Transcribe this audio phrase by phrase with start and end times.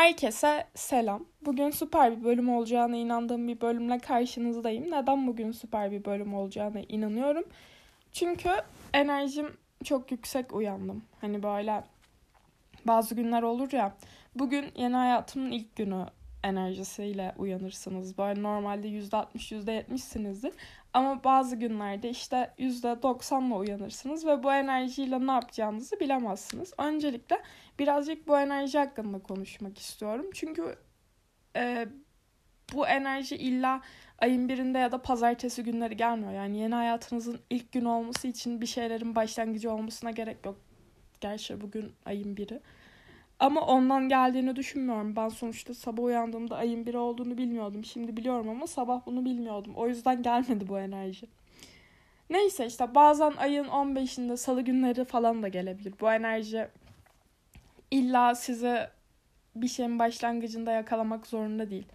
[0.00, 1.26] Herkese selam.
[1.44, 4.90] Bugün süper bir bölüm olacağına inandığım bir bölümle karşınızdayım.
[4.90, 7.44] Neden bugün süper bir bölüm olacağına inanıyorum?
[8.12, 8.50] Çünkü
[8.94, 11.04] enerjim çok yüksek uyandım.
[11.20, 11.84] Hani böyle
[12.84, 13.96] bazı günler olur ya.
[14.34, 16.06] Bugün yeni hayatımın ilk günü
[16.44, 18.18] enerjisiyle uyanırsınız.
[18.18, 20.52] Böyle normalde %60, %70'sinizdir.
[20.94, 26.72] Ama bazı günlerde işte %90'la uyanırsınız ve bu enerjiyle ne yapacağınızı bilemezsiniz.
[26.78, 27.42] Öncelikle
[27.78, 30.26] birazcık bu enerji hakkında konuşmak istiyorum.
[30.34, 30.76] Çünkü
[31.56, 31.88] e,
[32.72, 33.80] bu enerji illa
[34.18, 36.32] ayın birinde ya da pazartesi günleri gelmiyor.
[36.32, 40.58] Yani yeni hayatınızın ilk gün olması için bir şeylerin başlangıcı olmasına gerek yok.
[41.20, 42.60] Gerçi bugün ayın biri.
[43.40, 45.16] Ama ondan geldiğini düşünmüyorum.
[45.16, 47.84] Ben sonuçta sabah uyandığımda ayın biri olduğunu bilmiyordum.
[47.84, 49.72] Şimdi biliyorum ama sabah bunu bilmiyordum.
[49.76, 51.26] O yüzden gelmedi bu enerji.
[52.30, 55.94] Neyse işte bazen ayın 15'inde salı günleri falan da gelebilir.
[56.00, 56.68] Bu enerji
[57.90, 58.90] illa size
[59.56, 61.86] bir şeyin başlangıcında yakalamak zorunda değil.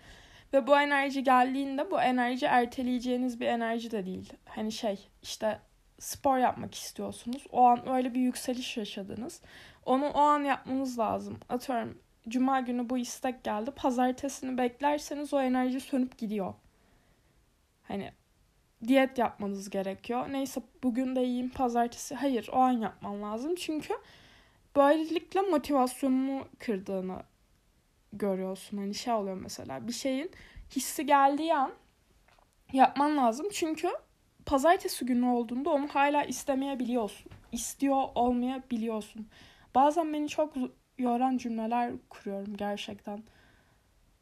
[0.53, 4.33] Ve bu enerji geldiğinde bu enerji erteleyeceğiniz bir enerji de değil.
[4.45, 5.59] Hani şey işte
[5.99, 7.47] spor yapmak istiyorsunuz.
[7.51, 9.41] O an öyle bir yükseliş yaşadınız.
[9.85, 11.39] Onu o an yapmanız lazım.
[11.49, 11.97] Atıyorum
[12.29, 13.71] cuma günü bu istek geldi.
[13.71, 16.53] Pazartesini beklerseniz o enerji sönüp gidiyor.
[17.83, 18.11] Hani
[18.87, 20.25] diyet yapmanız gerekiyor.
[20.29, 22.15] Neyse bugün de yiyeyim pazartesi.
[22.15, 23.55] Hayır o an yapman lazım.
[23.55, 23.93] Çünkü
[24.75, 27.23] böylelikle motivasyonunu kırdığını
[28.13, 28.77] görüyorsun.
[28.77, 30.31] Hani şey oluyor mesela bir şeyin
[30.75, 31.71] hissi geldiği an
[32.73, 33.47] yapman lazım.
[33.51, 33.89] Çünkü
[34.45, 37.31] pazartesi günü olduğunda onu hala istemeyebiliyorsun.
[37.51, 39.27] İstiyor olmayabiliyorsun.
[39.75, 40.53] Bazen beni çok
[40.97, 43.23] yoran cümleler kuruyorum gerçekten.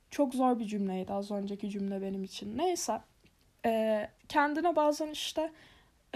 [0.10, 2.58] Çok zor bir cümleydi az önceki cümle benim için.
[2.58, 3.02] Neyse.
[3.66, 5.52] E, kendine bazen işte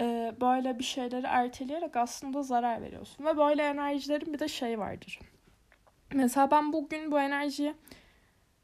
[0.00, 3.24] e, böyle bir şeyleri erteleyerek aslında zarar veriyorsun.
[3.24, 5.18] Ve böyle enerjilerin bir de şey vardır.
[6.14, 7.74] Mesela ben bugün bu enerjiyi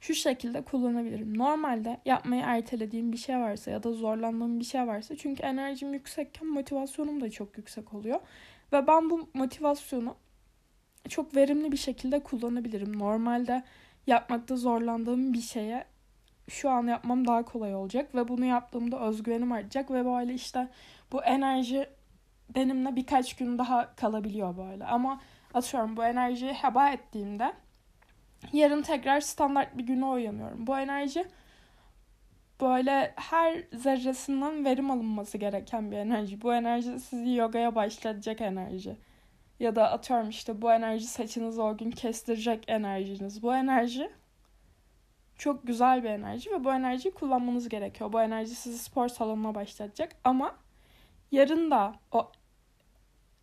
[0.04, 1.38] şu şekilde kullanabilirim.
[1.38, 6.46] Normalde yapmayı ertelediğim bir şey varsa ya da zorlandığım bir şey varsa çünkü enerjim yüksekken
[6.48, 8.20] motivasyonum da çok yüksek oluyor.
[8.72, 10.16] Ve ben bu motivasyonu
[11.08, 12.98] çok verimli bir şekilde kullanabilirim.
[12.98, 13.62] Normalde
[14.06, 15.84] yapmakta zorlandığım bir şeye
[16.48, 20.68] şu an yapmam daha kolay olacak ve bunu yaptığımda özgüvenim artacak ve böyle işte
[21.12, 21.88] bu enerji
[22.54, 24.84] benimle birkaç gün daha kalabiliyor böyle.
[24.84, 25.20] Ama
[25.54, 27.63] atıyorum bu enerjiyi heba ettiğimde
[28.52, 30.66] yarın tekrar standart bir güne uyanıyorum.
[30.66, 31.24] Bu enerji
[32.60, 36.42] böyle her zerresinden verim alınması gereken bir enerji.
[36.42, 38.96] Bu enerji sizi yogaya başlatacak enerji.
[39.60, 43.42] Ya da atıyorum işte bu enerji saçınızı o gün kestirecek enerjiniz.
[43.42, 44.10] Bu enerji
[45.38, 48.12] çok güzel bir enerji ve bu enerjiyi kullanmanız gerekiyor.
[48.12, 50.56] Bu enerji sizi spor salonuna başlatacak ama
[51.32, 52.32] yarın da o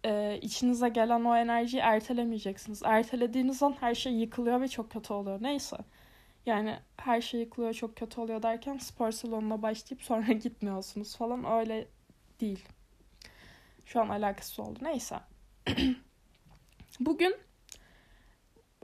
[0.05, 2.81] e, içinize gelen o enerjiyi ertelemeyeceksiniz.
[2.85, 5.37] Ertelediğiniz an her şey yıkılıyor ve çok kötü oluyor.
[5.41, 5.77] Neyse.
[6.45, 11.87] Yani her şey yıkılıyor çok kötü oluyor derken spor salonuna başlayıp sonra gitmiyorsunuz falan öyle
[12.41, 12.65] değil.
[13.85, 14.79] Şu an alakası oldu.
[14.81, 15.19] Neyse.
[16.99, 17.35] Bugün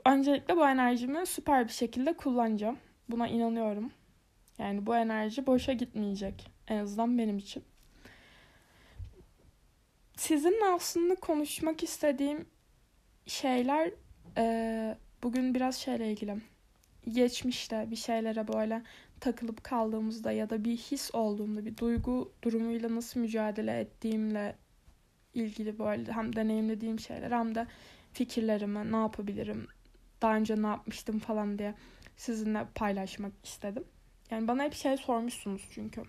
[0.04, 2.78] öncelikle bu enerjimi süper bir şekilde kullanacağım.
[3.08, 3.92] Buna inanıyorum.
[4.58, 6.50] Yani bu enerji boşa gitmeyecek.
[6.68, 7.64] En azından benim için.
[10.18, 12.46] Sizinle aslında konuşmak istediğim
[13.26, 13.90] şeyler
[14.36, 16.36] e, bugün biraz şeyle ilgili.
[17.08, 18.82] Geçmişte bir şeylere böyle
[19.20, 24.56] takılıp kaldığımızda ya da bir his olduğumda bir duygu durumuyla nasıl mücadele ettiğimle
[25.34, 27.66] ilgili böyle hem deneyimlediğim şeyler hem de
[28.12, 29.68] fikirlerimi ne yapabilirim
[30.22, 31.74] daha önce ne yapmıştım falan diye
[32.16, 33.84] sizinle paylaşmak istedim.
[34.30, 36.02] Yani bana hep şey sormuşsunuz çünkü.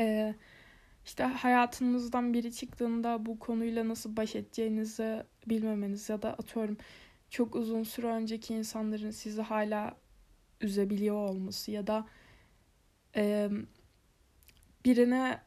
[0.00, 0.34] Ee,
[1.04, 6.76] işte hayatınızdan biri çıktığında bu konuyla nasıl baş edeceğinizi bilmemeniz ya da atıyorum
[7.30, 9.96] çok uzun süre önceki insanların sizi hala
[10.60, 12.06] üzebiliyor olması ya da
[13.16, 13.50] e,
[14.84, 15.40] birine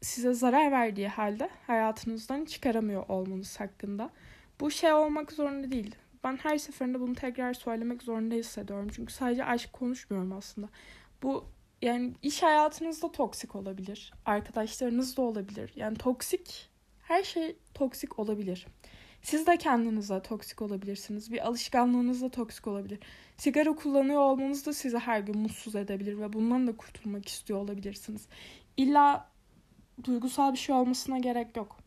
[0.00, 4.10] size zarar verdiği halde hayatınızdan çıkaramıyor olmanız hakkında.
[4.60, 5.94] Bu şey olmak zorunda değil.
[6.24, 8.88] Ben her seferinde bunu tekrar söylemek zorunda hissediyorum.
[8.92, 10.68] Çünkü sadece aşk konuşmuyorum aslında.
[11.22, 11.44] Bu
[11.82, 14.12] yani iş hayatınızda toksik olabilir.
[14.26, 15.72] Arkadaşlarınız da olabilir.
[15.76, 16.70] Yani toksik
[17.02, 18.66] her şey toksik olabilir.
[19.22, 21.32] Siz de kendinize toksik olabilirsiniz.
[21.32, 22.98] Bir alışkanlığınız da toksik olabilir.
[23.36, 28.28] Sigara kullanıyor olmanız da sizi her gün mutsuz edebilir ve bundan da kurtulmak istiyor olabilirsiniz.
[28.76, 29.28] İlla
[30.04, 31.78] duygusal bir şey olmasına gerek yok.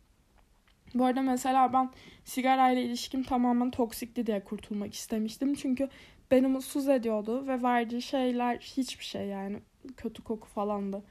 [0.93, 1.89] Bu arada mesela ben
[2.25, 5.53] sigarayla ilişkim tamamen toksikti diye kurtulmak istemiştim.
[5.53, 5.89] Çünkü
[6.31, 11.03] beni mutsuz ediyordu ve verdiği şeyler hiçbir şey yani kötü koku falandı.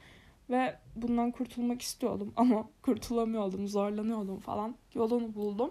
[0.50, 4.76] Ve bundan kurtulmak istiyordum ama kurtulamıyordum, zorlanıyordum falan.
[4.94, 5.71] Yolunu buldum.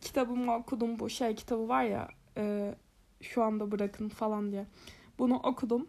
[0.00, 2.74] Kitabımı okudum bu şey kitabı var ya e,
[3.20, 4.66] şu anda bırakın falan diye.
[5.18, 5.88] Bunu okudum.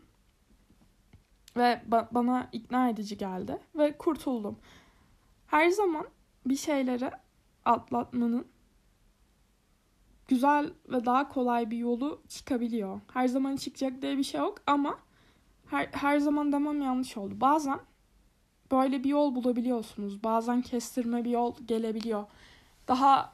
[1.58, 3.58] Ve ba- bana ikna edici geldi.
[3.76, 4.58] Ve kurtuldum.
[5.48, 6.08] Her zaman
[6.46, 7.12] bir şeyleri
[7.66, 8.48] atlatmanın
[10.28, 13.02] güzel ve daha kolay bir yolu çıkabiliyor.
[13.14, 15.00] Her zaman çıkacak diye bir şey yok ama
[15.71, 17.41] her, her zaman demem yanlış oldu.
[17.41, 17.79] Bazen
[18.71, 20.23] böyle bir yol bulabiliyorsunuz.
[20.23, 22.25] Bazen kestirme bir yol gelebiliyor.
[22.88, 23.33] Daha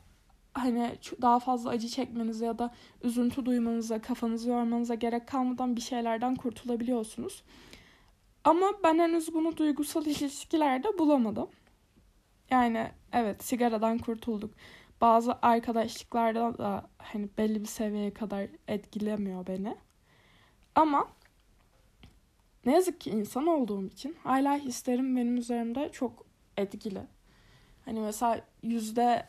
[0.54, 2.74] hani daha fazla acı çekmenize ya da
[3.04, 7.44] üzüntü duymanıza, kafanızı yormanıza gerek kalmadan bir şeylerden kurtulabiliyorsunuz.
[8.44, 11.50] Ama ben henüz bunu duygusal ilişkilerde bulamadım.
[12.50, 14.54] Yani evet sigaradan kurtulduk.
[15.02, 19.76] Bazı arkadaşlıklarda da hani belli bir seviyeye kadar etkilemiyor beni.
[20.76, 21.08] Ama
[22.68, 26.26] ne yazık ki insan olduğum için hala hislerim benim üzerimde çok
[26.58, 27.02] etkili.
[27.86, 29.26] Hani mesela yüzde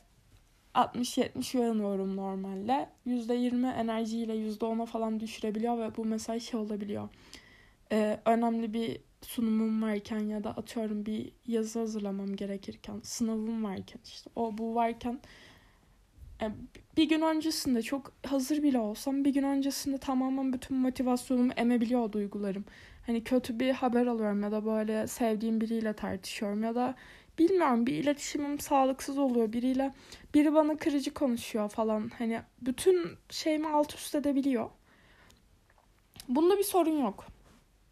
[0.74, 2.88] 60-70 uyanıyorum normalde.
[3.06, 7.08] %20 enerjiyle %10'a falan düşürebiliyor ve bu mesela şey olabiliyor.
[7.92, 14.30] Ee, önemli bir sunumum varken ya da atıyorum bir yazı hazırlamam gerekirken, sınavım varken işte
[14.36, 15.20] o bu varken
[16.42, 16.50] e,
[16.96, 22.64] bir gün öncesinde çok hazır bile olsam bir gün öncesinde tamamen bütün motivasyonumu emebiliyor duygularım.
[23.08, 26.94] Hani kötü bir haber alıyorum ya da böyle sevdiğim biriyle tartışıyorum ya da
[27.38, 29.94] bilmiyorum bir iletişimim sağlıksız oluyor biriyle
[30.34, 34.70] biri bana kırıcı konuşuyor falan hani bütün şeyimi alt üst edebiliyor.
[36.28, 37.26] Bunda bir sorun yok.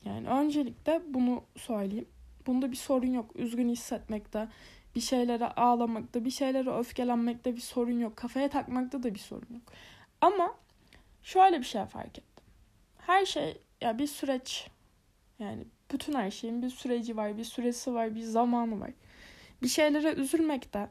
[0.05, 2.09] Yani öncelikle bunu söyleyeyim.
[2.47, 3.31] Bunda bir sorun yok.
[3.37, 4.49] Üzgün hissetmekte,
[4.95, 8.17] bir şeylere ağlamakta, bir şeylere öfkelenmekte bir sorun yok.
[8.17, 9.73] Kafaya takmakta da bir sorun yok.
[10.21, 10.55] Ama
[11.23, 12.45] şöyle bir şey fark ettim.
[12.99, 14.71] Her şey ya bir süreç.
[15.39, 18.91] Yani bütün her şeyin bir süreci var, bir süresi var, bir zamanı var.
[19.63, 20.89] Bir şeylere üzülmek de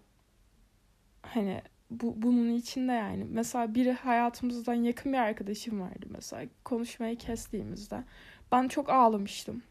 [1.21, 1.61] hani
[1.91, 3.25] bu bunun içinde yani.
[3.29, 6.45] Mesela biri hayatımızdan yakın bir arkadaşım vardı mesela.
[6.65, 8.03] Konuşmayı kestiğimizde
[8.51, 9.63] ben çok ağlamıştım.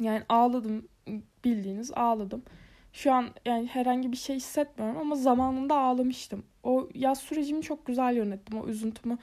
[0.00, 0.88] Yani ağladım
[1.44, 2.42] bildiğiniz ağladım.
[2.92, 6.44] Şu an yani herhangi bir şey hissetmiyorum ama zamanında ağlamıştım.
[6.62, 9.18] O yaz sürecimi çok güzel yönettim o üzüntümü.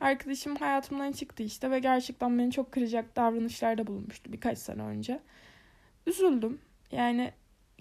[0.00, 5.20] Arkadaşım hayatımdan çıktı işte ve gerçekten beni çok kıracak davranışlarda bulunmuştu birkaç sene önce.
[6.06, 6.60] Üzüldüm.
[6.92, 7.32] Yani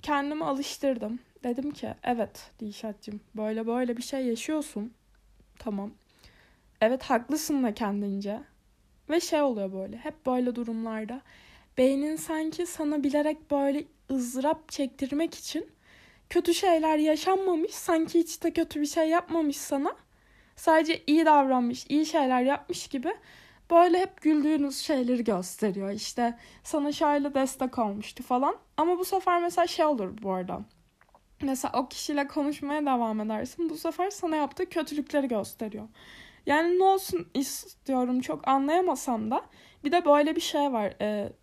[0.02, 1.20] kendimi alıştırdım.
[1.44, 4.94] Dedim ki evet Dişat'cığım böyle böyle bir şey yaşıyorsun.
[5.60, 5.92] Tamam.
[6.82, 8.40] Evet haklısın da kendince.
[9.10, 11.22] Ve şey oluyor böyle hep böyle durumlarda.
[11.78, 15.70] Beynin sanki sana bilerek böyle ızdırap çektirmek için
[16.30, 17.72] kötü şeyler yaşanmamış.
[17.72, 19.96] Sanki hiç de kötü bir şey yapmamış sana.
[20.56, 23.14] Sadece iyi davranmış, iyi şeyler yapmış gibi
[23.72, 25.92] böyle hep güldüğünüz şeyleri gösteriyor.
[25.92, 28.56] İşte sana şöyle destek olmuştu falan.
[28.78, 30.62] Ama bu sefer mesela şey olur bu arada.
[31.42, 33.70] Mesela o kişiyle konuşmaya devam edersin.
[33.70, 35.88] Bu sefer sana yaptığı kötülükleri gösteriyor.
[36.46, 39.42] Yani ne olsun istiyorum çok anlayamasam da
[39.84, 40.94] bir de böyle bir şey var.
[41.02, 41.34] E,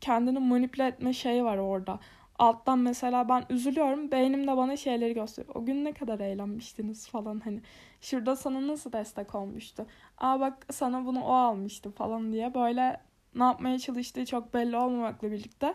[0.00, 2.00] kendini manipüle etme şeyi var orada.
[2.38, 4.10] Alttan mesela ben üzülüyorum.
[4.10, 5.54] Beynim de bana şeyleri gösteriyor.
[5.54, 7.62] O gün ne kadar eğlenmiştiniz falan hani.
[8.04, 9.86] Şurada sana nasıl destek olmuştu.
[10.18, 13.00] Aa bak sana bunu o almıştı falan diye böyle
[13.34, 15.74] ne yapmaya çalıştığı çok belli olmamakla birlikte.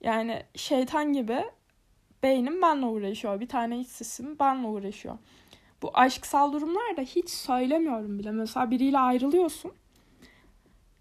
[0.00, 1.44] Yani şeytan gibi
[2.22, 3.40] beynim benle uğraşıyor.
[3.40, 5.18] Bir tane iç sesim benle uğraşıyor.
[5.82, 8.30] Bu aşksal durumlarda hiç söylemiyorum bile.
[8.30, 9.72] Mesela biriyle ayrılıyorsun.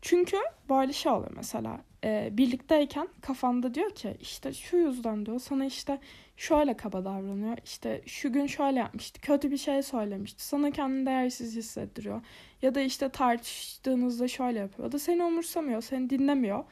[0.01, 0.37] Çünkü
[0.69, 1.79] böyle şey oluyor mesela.
[2.03, 5.99] E, birlikteyken kafanda diyor ki işte şu yüzden diyor sana işte
[6.37, 7.57] şöyle kaba davranıyor.
[7.65, 9.21] İşte şu gün şöyle yapmıştı.
[9.21, 10.43] Kötü bir şey söylemişti.
[10.45, 12.21] Sana kendini değersiz hissettiriyor.
[12.61, 14.87] Ya da işte tartıştığınızda şöyle yapıyor.
[14.87, 15.81] Ya da seni umursamıyor.
[15.81, 16.63] Seni dinlemiyor.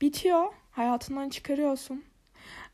[0.00, 0.52] Bitiyor.
[0.70, 2.04] Hayatından çıkarıyorsun.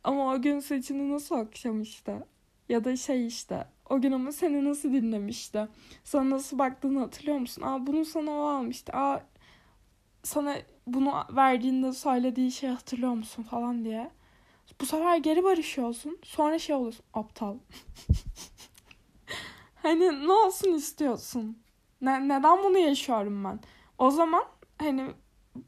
[0.05, 2.27] Ama o gün saçını nasıl okşamıştı.
[2.69, 5.69] Ya da şey işte o gün ama seni nasıl dinlemişti.
[6.05, 7.63] Sana nasıl baktığını hatırlıyor musun?
[7.63, 8.93] Aa bunu sana o almıştı.
[8.93, 9.21] Aa
[10.23, 10.57] sana
[10.87, 14.11] bunu verdiğinde söylediği şey hatırlıyor musun falan diye.
[14.81, 16.19] Bu sefer geri barışıyorsun.
[16.23, 17.05] Sonra şey oluyorsun.
[17.15, 17.57] Aptal.
[19.83, 21.59] hani ne olsun istiyorsun?
[22.01, 23.61] Ne, neden bunu yaşıyorum ben?
[23.99, 24.45] O zaman
[24.79, 25.07] hani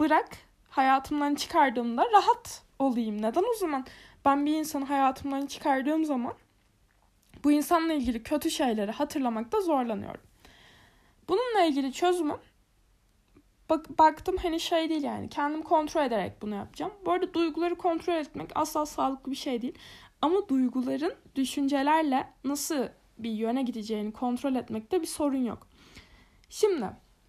[0.01, 0.29] bırak
[0.71, 3.23] hayatımdan çıkardığımda rahat olayım.
[3.23, 3.87] Neden o zaman
[4.25, 6.35] ben bir insanı hayatımdan çıkardığım zaman
[7.45, 10.21] bu insanla ilgili kötü şeyleri hatırlamakta zorlanıyorum.
[11.29, 12.39] Bununla ilgili çözümüm
[13.71, 16.93] bak, baktım hani şey değil yani kendim kontrol ederek bunu yapacağım.
[17.07, 19.79] Bu arada duyguları kontrol etmek asla sağlıklı bir şey değil.
[20.23, 25.67] Ama duyguların düşüncelerle nasıl bir yöne gideceğini kontrol etmekte bir sorun yok.
[26.49, 26.87] Şimdi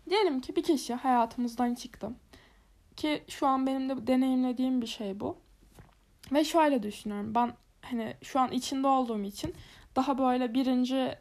[0.09, 2.11] diyelim ki bir kişi hayatımızdan çıktı.
[2.95, 5.37] Ki şu an benim de deneyimlediğim bir şey bu.
[6.31, 7.35] Ve şöyle düşünüyorum.
[7.35, 9.53] Ben hani şu an içinde olduğum için
[9.95, 11.15] daha böyle birinci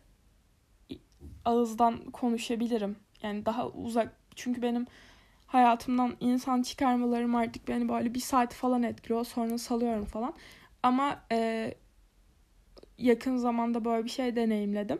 [1.45, 2.97] ağızdan konuşabilirim.
[3.23, 4.87] Yani daha uzak çünkü benim
[5.49, 9.25] hayatımdan insan çıkarmalarım artık beni böyle bir saat falan etkiliyor.
[9.25, 10.35] Sonra salıyorum falan.
[10.83, 11.75] Ama e,
[12.99, 14.99] yakın zamanda böyle bir şey deneyimledim.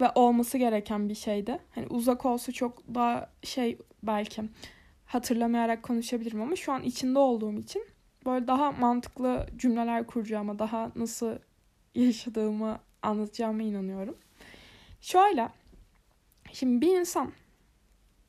[0.00, 1.58] Ve olması gereken bir şeydi.
[1.74, 4.42] Hani uzak olsa çok daha şey belki
[5.06, 7.86] hatırlamayarak konuşabilirim ama şu an içinde olduğum için
[8.26, 11.38] böyle daha mantıklı cümleler kuracağıma, daha nasıl
[11.94, 14.16] yaşadığımı anlatacağıma inanıyorum.
[15.00, 15.48] Şöyle,
[16.52, 17.32] şimdi bir insan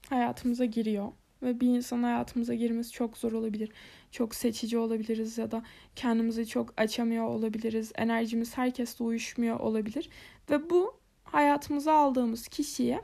[0.09, 1.11] hayatımıza giriyor
[1.43, 3.69] ve bir insan hayatımıza girmesi çok zor olabilir.
[4.11, 5.63] Çok seçici olabiliriz ya da
[5.95, 7.91] kendimizi çok açamıyor olabiliriz.
[7.95, 10.09] Enerjimiz herkesle uyuşmuyor olabilir.
[10.49, 13.01] Ve bu hayatımıza aldığımız kişiye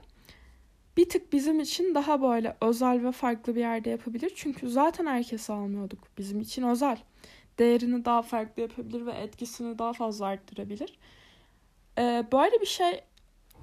[0.97, 4.31] bir tık bizim için daha böyle özel ve farklı bir yerde yapabilir.
[4.35, 5.99] Çünkü zaten herkesi almıyorduk.
[6.17, 6.97] Bizim için özel.
[7.59, 10.97] Değerini daha farklı yapabilir ve etkisini daha fazla arttırabilir.
[11.97, 13.01] Ee, böyle bir şey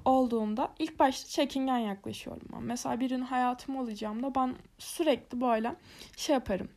[0.04, 2.62] olduğunda ilk başta çekingen yaklaşıyorum ben.
[2.62, 5.75] Mesela birinin hayatımı alacağımda ben sürekli böyle
[6.16, 6.68] şey yaparım.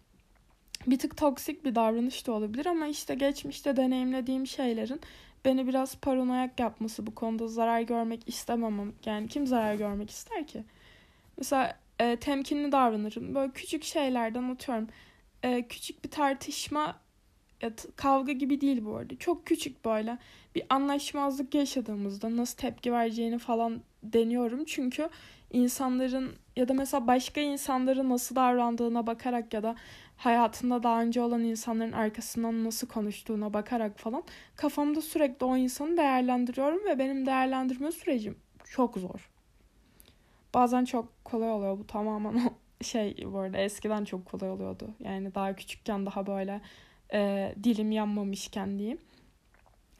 [0.87, 5.01] Bir tık toksik bir davranış da olabilir ama işte geçmişte deneyimlediğim şeylerin
[5.45, 8.93] beni biraz paranoyak yapması bu konuda zarar görmek istememem.
[9.05, 10.63] Yani kim zarar görmek ister ki?
[11.37, 13.35] Mesela e, temkinli davranırım.
[13.35, 14.87] Böyle küçük şeylerden atıyorum.
[15.43, 16.95] E, küçük bir tartışma
[17.95, 19.17] kavga gibi değil bu arada.
[19.17, 20.17] Çok küçük böyle
[20.55, 24.65] bir anlaşmazlık yaşadığımızda nasıl tepki vereceğini falan deniyorum.
[24.65, 25.09] Çünkü
[25.51, 29.75] insanların ya da mesela başka insanların nasıl davrandığına bakarak ya da
[30.17, 34.23] hayatında daha önce olan insanların arkasından nasıl konuştuğuna bakarak falan
[34.55, 39.29] kafamda sürekli o insanı değerlendiriyorum ve benim değerlendirme sürecim çok zor.
[40.53, 42.41] Bazen çok kolay oluyor bu tamamen
[42.81, 44.89] şey bu arada eskiden çok kolay oluyordu.
[44.99, 46.61] Yani daha küçükken daha böyle
[47.13, 48.99] e, dilim yanmamışken diyeyim.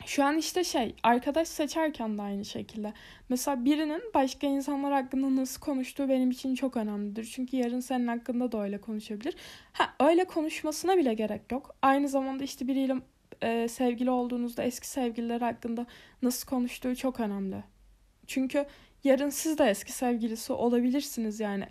[0.05, 2.93] Şu an işte şey arkadaş seçerken de aynı şekilde.
[3.29, 7.23] Mesela birinin başka insanlar hakkında nasıl konuştuğu benim için çok önemlidir.
[7.23, 9.35] Çünkü yarın senin hakkında da öyle konuşabilir.
[9.73, 11.75] Ha öyle konuşmasına bile gerek yok.
[11.81, 12.95] Aynı zamanda işte biriyle
[13.41, 15.85] e, sevgili olduğunuzda eski sevgililer hakkında
[16.21, 17.63] nasıl konuştuğu çok önemli.
[18.27, 18.65] Çünkü
[19.03, 21.67] yarın siz de eski sevgilisi olabilirsiniz yani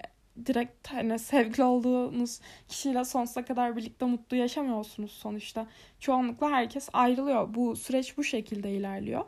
[0.46, 5.66] direkt hani sevgili olduğunuz kişiyle sonsuza kadar birlikte mutlu yaşamıyorsunuz sonuçta.
[6.00, 7.54] Çoğunlukla herkes ayrılıyor.
[7.54, 9.24] Bu süreç bu şekilde ilerliyor.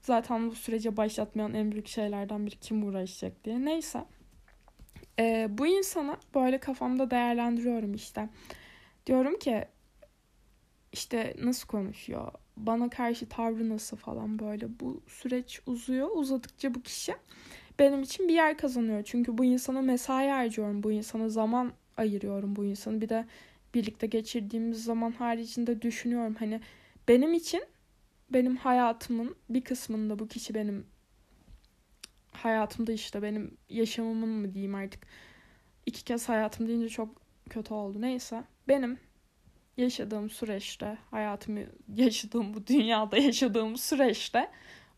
[0.00, 3.64] Zaten bu sürece başlatmayan en büyük şeylerden biri kim uğraşacak diye.
[3.64, 4.04] Neyse.
[5.18, 8.28] Ee, bu insanı böyle kafamda değerlendiriyorum işte.
[9.06, 9.64] Diyorum ki
[10.92, 12.32] işte nasıl konuşuyor?
[12.56, 14.80] Bana karşı tavrı nasıl falan böyle.
[14.80, 16.08] Bu süreç uzuyor.
[16.14, 17.14] Uzadıkça bu kişi
[17.78, 19.02] benim için bir yer kazanıyor.
[19.04, 20.82] Çünkü bu insana mesai harcıyorum.
[20.82, 23.00] Bu insana zaman ayırıyorum bu insanı.
[23.00, 23.26] Bir de
[23.74, 26.36] birlikte geçirdiğimiz zaman haricinde düşünüyorum.
[26.38, 26.60] Hani
[27.08, 27.64] benim için
[28.30, 30.86] benim hayatımın bir kısmında bu kişi benim
[32.32, 35.06] hayatımda işte benim yaşamımın mı diyeyim artık.
[35.86, 37.08] iki kez hayatım deyince çok
[37.50, 38.00] kötü oldu.
[38.00, 38.44] Neyse.
[38.68, 38.98] Benim
[39.76, 41.60] yaşadığım süreçte, hayatımı
[41.96, 44.50] yaşadığım bu dünyada yaşadığım süreçte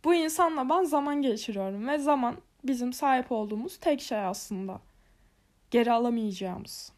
[0.05, 2.37] bu insanla ben zaman geçiriyorum ve zaman
[2.69, 4.81] bizim sahip olduğumuz tek şey aslında.
[5.71, 6.93] Geri alamayacağımız.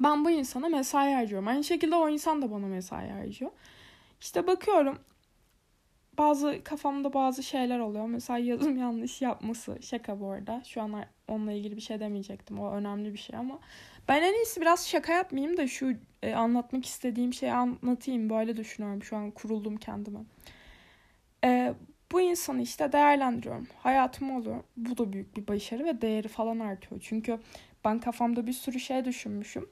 [0.00, 1.48] Ben bu insana mesai harcıyorum.
[1.48, 3.50] Aynı şekilde o insan da bana mesai harcıyor.
[4.20, 4.98] İşte bakıyorum
[6.18, 8.06] bazı kafamda bazı şeyler oluyor.
[8.06, 9.78] Mesela yazım yanlış yapması.
[9.82, 10.62] Şaka bu arada.
[10.64, 12.60] Şu an onunla ilgili bir şey demeyecektim.
[12.60, 13.58] O önemli bir şey ama
[14.08, 15.92] ben en iyisi biraz şaka yapmayayım da şu
[16.22, 18.30] e, anlatmak istediğim şeyi anlatayım.
[18.30, 19.02] Böyle düşünüyorum.
[19.02, 20.20] Şu an kuruldum kendime.
[21.44, 21.74] E,
[22.12, 23.66] bu insanı işte değerlendiriyorum.
[23.78, 24.64] Hayatım oluyor.
[24.76, 27.00] Bu da büyük bir başarı ve değeri falan artıyor.
[27.04, 27.38] Çünkü
[27.84, 29.68] ben kafamda bir sürü şey düşünmüşüm.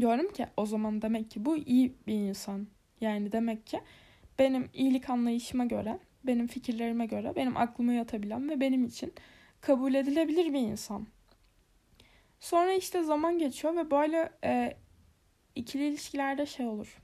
[0.00, 2.66] Diyorum ki o zaman demek ki bu iyi bir insan.
[3.00, 3.80] Yani demek ki
[4.38, 9.12] benim iyilik anlayışıma göre, benim fikirlerime göre, benim aklıma yatabilen ve benim için
[9.60, 11.06] kabul edilebilir bir insan.
[12.40, 14.76] Sonra işte zaman geçiyor ve böyle e,
[15.54, 16.98] ikili ilişkilerde şey olur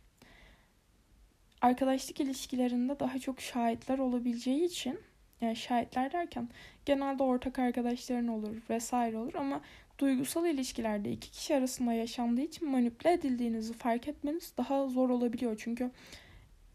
[1.65, 5.01] arkadaşlık ilişkilerinde daha çok şahitler olabileceği için
[5.41, 6.49] yani şahitler derken
[6.87, 9.61] genelde ortak arkadaşların olur vesaire olur ama
[9.99, 15.61] duygusal ilişkilerde iki kişi arasında yaşandığı için manipüle edildiğinizi fark etmeniz daha zor olabiliyor.
[15.65, 15.91] Çünkü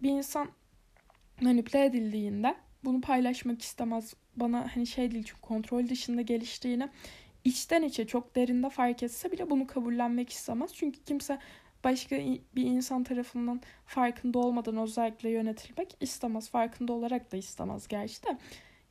[0.01, 0.49] bir insan
[1.41, 4.13] manipüle edildiğinde bunu paylaşmak istemez.
[4.35, 6.89] Bana hani şey değil çünkü kontrol dışında geliştiğini
[7.43, 10.71] içten içe çok derinde fark etse bile bunu kabullenmek istemez.
[10.73, 11.39] Çünkü kimse
[11.83, 12.15] başka
[12.55, 16.49] bir insan tarafından farkında olmadan özellikle yönetilmek istemez.
[16.49, 18.37] Farkında olarak da istemez gerçi de.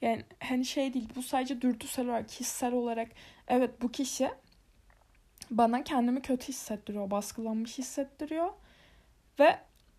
[0.02, 3.08] Yani hani şey değil bu sadece dürtüsel olarak, hissel olarak
[3.48, 4.30] evet bu kişi
[5.50, 8.52] bana kendimi kötü hissettiriyor, baskılanmış hissettiriyor.
[9.38, 9.58] Ve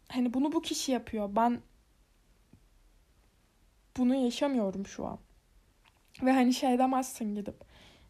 [0.09, 1.35] hani bunu bu kişi yapıyor.
[1.35, 1.61] Ben
[3.97, 5.19] bunu yaşamıyorum şu an.
[6.23, 7.68] Ve hani şey demezsin gidip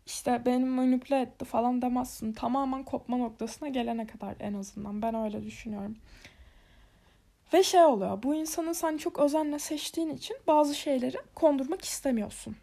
[0.10, 2.34] işte beni manipüle etti falan demezsin.
[2.34, 5.02] Tamamen kopma noktasına gelene kadar en azından.
[5.02, 5.98] Ben öyle düşünüyorum.
[7.54, 8.24] Ve şey oluyor.
[8.24, 12.56] Bu insanı sen çok özenle seçtiğin için bazı şeyleri kondurmak istemiyorsun.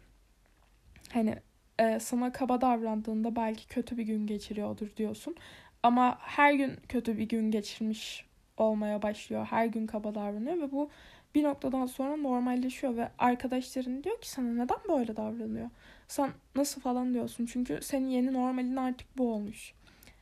[1.13, 1.35] Hani
[1.79, 5.35] e, sana kaba davrandığında belki kötü bir gün geçiriyordur diyorsun.
[5.83, 8.25] Ama her gün kötü bir gün geçirmiş
[8.57, 9.45] olmaya başlıyor.
[9.49, 10.89] Her gün kaba davranıyor ve bu
[11.35, 15.69] bir noktadan sonra normalleşiyor ve arkadaşların diyor ki sana neden böyle davranıyor?
[16.07, 17.45] Sen nasıl falan diyorsun.
[17.45, 19.73] Çünkü senin yeni normalin artık bu olmuş.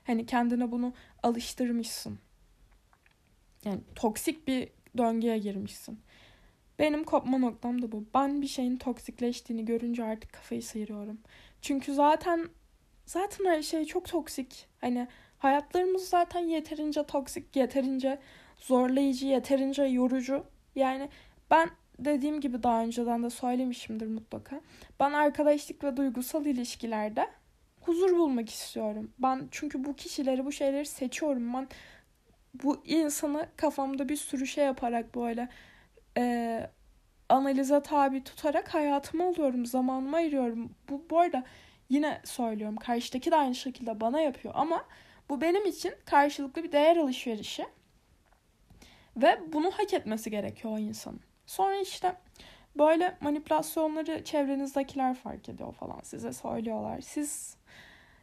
[0.04, 2.20] Hani kendine bunu alıştırmışsın.
[3.66, 6.00] Yani toksik bir döngüye girmişsin.
[6.80, 8.06] Benim kopma noktam da bu.
[8.14, 11.18] Ben bir şeyin toksikleştiğini görünce artık kafayı sıyırıyorum.
[11.62, 12.50] Çünkü zaten
[13.06, 14.68] zaten her şey çok toksik.
[14.82, 15.08] Hani
[15.40, 18.20] hayatlarımız zaten yeterince toksik, yeterince
[18.58, 20.44] zorlayıcı, yeterince yorucu.
[20.76, 21.10] Yani
[21.52, 24.62] ben dediğim gibi daha önceden de söylemişimdir mutlaka.
[25.00, 27.28] Ben arkadaşlık ve duygusal ilişkilerde
[27.82, 29.12] huzur bulmak istiyorum.
[29.20, 31.54] Ben çünkü bu kişileri, bu şeyleri seçiyorum.
[31.54, 31.68] Ben
[32.64, 35.50] bu insanı kafamda bir sürü şey yaparak böyle
[36.18, 36.68] e,
[37.30, 40.76] analize tabi tutarak hayatıma alıyorum, zamanımı ayırıyorum.
[40.90, 41.44] Bu, bu arada
[41.90, 44.86] yine söylüyorum karşıdaki de aynı şekilde bana yapıyor ama
[45.30, 47.66] bu benim için karşılıklı bir değer alışverişi.
[49.18, 51.20] Ve bunu hak etmesi gerekiyor o insanın.
[51.46, 52.16] Sonra işte
[52.78, 57.02] böyle manipülasyonları çevrenizdekiler fark ediyor falan size söylüyorlar.
[57.02, 57.58] Siz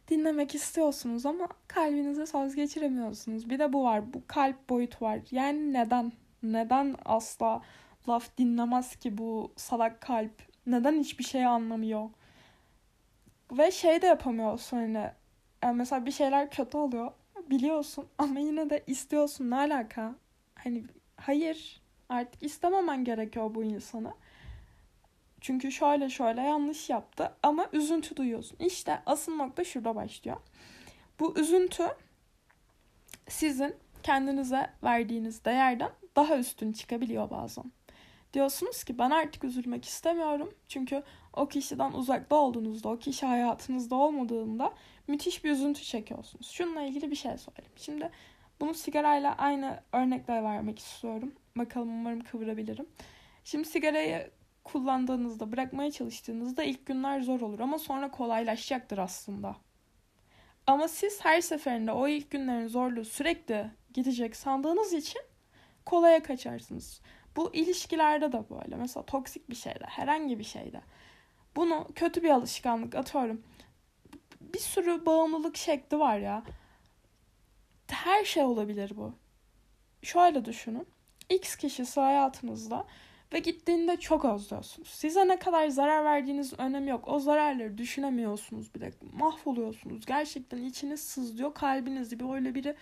[0.07, 3.49] dinlemek istiyorsunuz ama kalbinize söz geçiremiyorsunuz.
[3.49, 4.13] Bir de bu var.
[4.13, 5.19] Bu kalp boyutu var.
[5.31, 6.11] Yani neden?
[6.43, 7.61] Neden asla
[8.09, 10.41] laf dinlemez ki bu salak kalp?
[10.65, 12.09] Neden hiçbir şey anlamıyor?
[13.51, 15.11] Ve şey de yapamıyorsun hani.
[15.63, 17.11] Yani mesela bir şeyler kötü oluyor.
[17.49, 19.49] Biliyorsun ama yine de istiyorsun.
[19.49, 20.15] Ne alaka?
[20.55, 20.83] Hani
[21.15, 21.82] hayır
[22.13, 24.13] artık istememen gerekiyor bu insanı.
[25.41, 28.57] Çünkü şöyle şöyle yanlış yaptı ama üzüntü duyuyorsun.
[28.59, 30.37] İşte asıl nokta şurada başlıyor.
[31.19, 31.87] Bu üzüntü
[33.29, 37.71] sizin kendinize verdiğiniz değerden daha üstün çıkabiliyor bazen.
[38.33, 40.53] Diyorsunuz ki ben artık üzülmek istemiyorum.
[40.67, 44.73] Çünkü o kişiden uzakta olduğunuzda, o kişi hayatınızda olmadığında
[45.07, 46.51] müthiş bir üzüntü çekiyorsunuz.
[46.51, 47.71] Şununla ilgili bir şey söyleyeyim.
[47.75, 48.09] Şimdi
[48.63, 51.33] bunu sigarayla aynı örnekle vermek istiyorum.
[51.55, 52.85] Bakalım umarım kıvırabilirim.
[53.43, 54.31] Şimdi sigarayı
[54.63, 59.55] kullandığınızda, bırakmaya çalıştığınızda ilk günler zor olur ama sonra kolaylaşacaktır aslında.
[60.67, 65.21] Ama siz her seferinde o ilk günlerin zorluğu sürekli gidecek sandığınız için
[65.85, 67.01] kolaya kaçarsınız.
[67.35, 68.75] Bu ilişkilerde de böyle.
[68.75, 70.81] Mesela toksik bir şeyde, herhangi bir şeyde.
[71.55, 73.43] Bunu kötü bir alışkanlık atıyorum.
[74.41, 76.43] Bir sürü bağımlılık şekli var ya.
[77.87, 79.13] Her şey olabilir bu.
[80.01, 80.87] Şöyle düşünün.
[81.29, 82.85] X kişisi hayatınızda
[83.33, 84.89] ve gittiğinde çok özlüyorsunuz.
[84.89, 87.07] Size ne kadar zarar verdiğiniz önemi yok.
[87.07, 88.91] O zararları düşünemiyorsunuz bile.
[89.13, 90.05] Mahvoluyorsunuz.
[90.05, 91.53] Gerçekten içiniz sızlıyor.
[91.53, 92.75] Kalbiniz bir öyle biri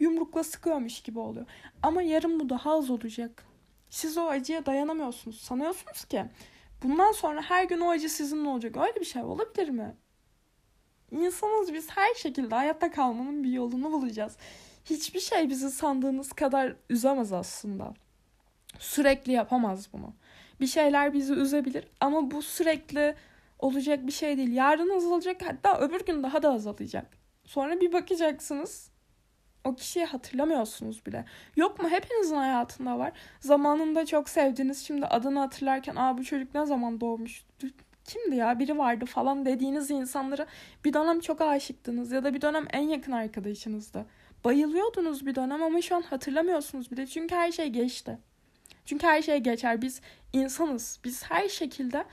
[0.00, 1.46] yumrukla sıkıyormuş gibi oluyor.
[1.82, 3.44] Ama yarın bu daha az olacak.
[3.90, 5.40] Siz o acıya dayanamıyorsunuz.
[5.40, 6.24] Sanıyorsunuz ki
[6.82, 8.76] bundan sonra her gün o acı sizinle olacak.
[8.76, 9.96] Öyle bir şey olabilir mi?
[11.10, 14.36] İnsanız biz her şekilde hayatta kalmanın bir yolunu bulacağız.
[14.84, 17.94] Hiçbir şey bizi sandığınız kadar üzemez aslında.
[18.78, 20.12] Sürekli yapamaz bunu.
[20.60, 23.14] Bir şeyler bizi üzebilir ama bu sürekli
[23.58, 24.52] olacak bir şey değil.
[24.52, 27.06] Yarın azalacak hatta öbür gün daha da azalacak.
[27.44, 28.90] Sonra bir bakacaksınız
[29.64, 31.24] o kişiyi hatırlamıyorsunuz bile.
[31.56, 31.88] Yok mu?
[31.88, 33.12] Hepinizin hayatında var.
[33.40, 37.44] Zamanında çok sevdiğiniz şimdi adını hatırlarken aa bu çocuk ne zaman doğmuş?
[38.08, 38.58] Kimdi ya?
[38.58, 40.46] Biri vardı falan dediğiniz insanlara
[40.84, 44.06] bir dönem çok aşıktınız ya da bir dönem en yakın arkadaşınızdı.
[44.44, 47.06] Bayılıyordunuz bir dönem ama şu an hatırlamıyorsunuz bile.
[47.06, 48.18] Çünkü her şey geçti.
[48.84, 49.82] Çünkü her şey geçer.
[49.82, 50.00] Biz
[50.32, 51.00] insanız.
[51.04, 52.04] Biz her şekilde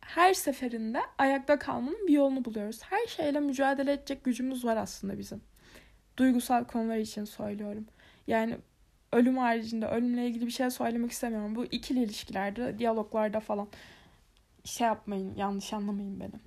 [0.00, 2.82] her seferinde ayakta kalmanın bir yolunu buluyoruz.
[2.82, 5.40] Her şeyle mücadele edecek gücümüz var aslında bizim.
[6.16, 7.86] Duygusal konular için söylüyorum.
[8.26, 8.56] Yani
[9.12, 11.56] ölüm haricinde ölümle ilgili bir şey söylemek istemiyorum.
[11.56, 13.68] Bu ikili ilişkilerde, diyaloglarda falan
[14.66, 16.40] şey yapmayın, yanlış anlamayın beni.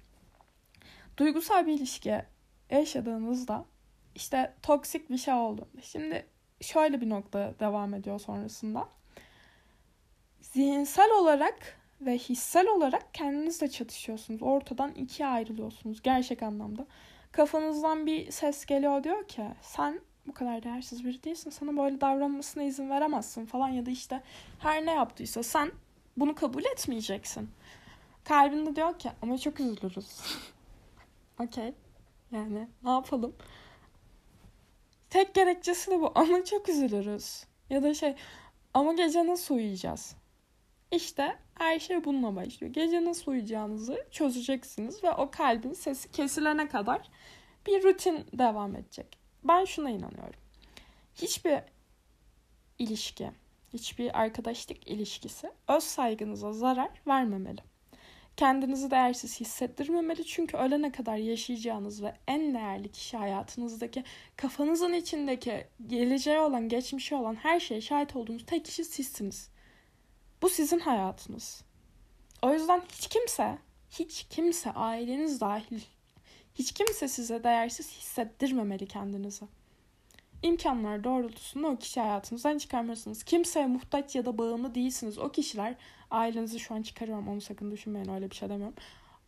[1.18, 2.22] Duygusal bir ilişki
[2.70, 3.66] yaşadığınızda
[4.16, 5.68] işte toksik bir şey oldu.
[5.82, 6.26] Şimdi
[6.62, 8.90] şöyle bir nokta devam ediyor sonrasında.
[10.42, 14.44] Zihinsel olarak ve hissel olarak kendinizle çatışıyorsunuz.
[14.44, 16.86] Ortadan ikiye ayrılıyorsunuz gerçek anlamda.
[17.32, 21.50] Kafanızdan bir ses geliyor diyor ki sen bu kadar değersiz biri değilsin.
[21.50, 24.22] Sana böyle davranmasına izin veremezsin falan ya da işte
[24.60, 25.72] her ne yaptıysa sen
[26.18, 27.50] bunu kabul etmeyeceksin.
[28.30, 30.22] Kalbinde diyor ki ama çok üzülürüz.
[31.40, 31.74] Okey.
[32.32, 33.36] Yani ne yapalım?
[35.10, 37.44] Tek gerekçesi de bu ama çok üzülürüz.
[37.70, 38.16] Ya da şey
[38.74, 40.16] ama gece nasıl uyuyacağız?
[40.92, 42.74] İşte Her şey bununla başlıyor.
[42.74, 47.10] Gece nasıl uyuyacağınızı çözeceksiniz ve o kalbin sesi kesilene kadar
[47.68, 49.18] bir rutin devam edecek.
[49.44, 50.40] Ben şuna inanıyorum.
[51.16, 51.60] Hiçbir
[52.80, 53.32] ilişki,
[53.74, 57.69] hiçbir arkadaşlık ilişkisi öz saygınıza zarar vermemeli.
[58.40, 64.04] Kendinizi değersiz hissettirmemeli çünkü ölene kadar yaşayacağınız ve en değerli kişi hayatınızdaki
[64.36, 69.50] kafanızın içindeki geleceği olan, geçmişi olan her şeye şahit olduğunuz tek kişi sizsiniz.
[70.42, 71.64] Bu sizin hayatınız.
[72.42, 73.58] O yüzden hiç kimse,
[73.92, 75.80] hiç kimse aileniz dahil
[76.56, 79.46] hiç kimse size değersiz hissettirmemeli kendinizi.
[80.44, 83.24] İmkanlar doğrultusunda o kişi hayatınızdan çıkarmazsınız.
[83.24, 85.18] Kimseye muhtaç ya da bağımlı değilsiniz.
[85.18, 85.76] O kişiler
[86.12, 88.76] ailenizi şu an çıkarıyorum onu sakın düşünmeyin öyle bir şey demiyorum.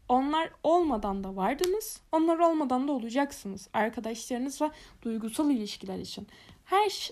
[0.10, 2.02] Onlar olmadan da vardınız.
[2.12, 3.70] Onlar olmadan da olacaksınız.
[3.74, 6.28] Arkadaşlarınız ve duygusal ilişkiler için.
[6.66, 7.12] Her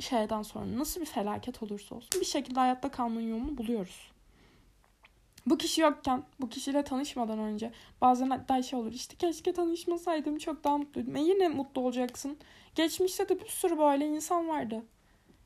[0.00, 4.12] şeyden sonra nasıl bir felaket olursa olsun bir şekilde hayatta kalmanın yolunu buluyoruz.
[5.46, 10.64] Bu kişi yokken, bu kişiyle tanışmadan önce bazen hatta şey olur işte keşke tanışmasaydım çok
[10.64, 11.16] daha mutluydum.
[11.16, 12.38] E yine mutlu olacaksın.
[12.74, 14.82] Geçmişte de bir sürü böyle insan vardı.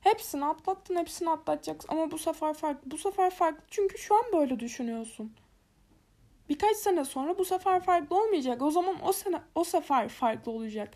[0.09, 1.89] Hepsini atlattın, hepsini atlatacaksın.
[1.93, 2.91] Ama bu sefer farklı.
[2.91, 5.33] Bu sefer farklı çünkü şu an böyle düşünüyorsun.
[6.49, 8.63] Birkaç sene sonra bu sefer farklı olmayacak.
[8.63, 10.95] O zaman o sene o sefer farklı olacak.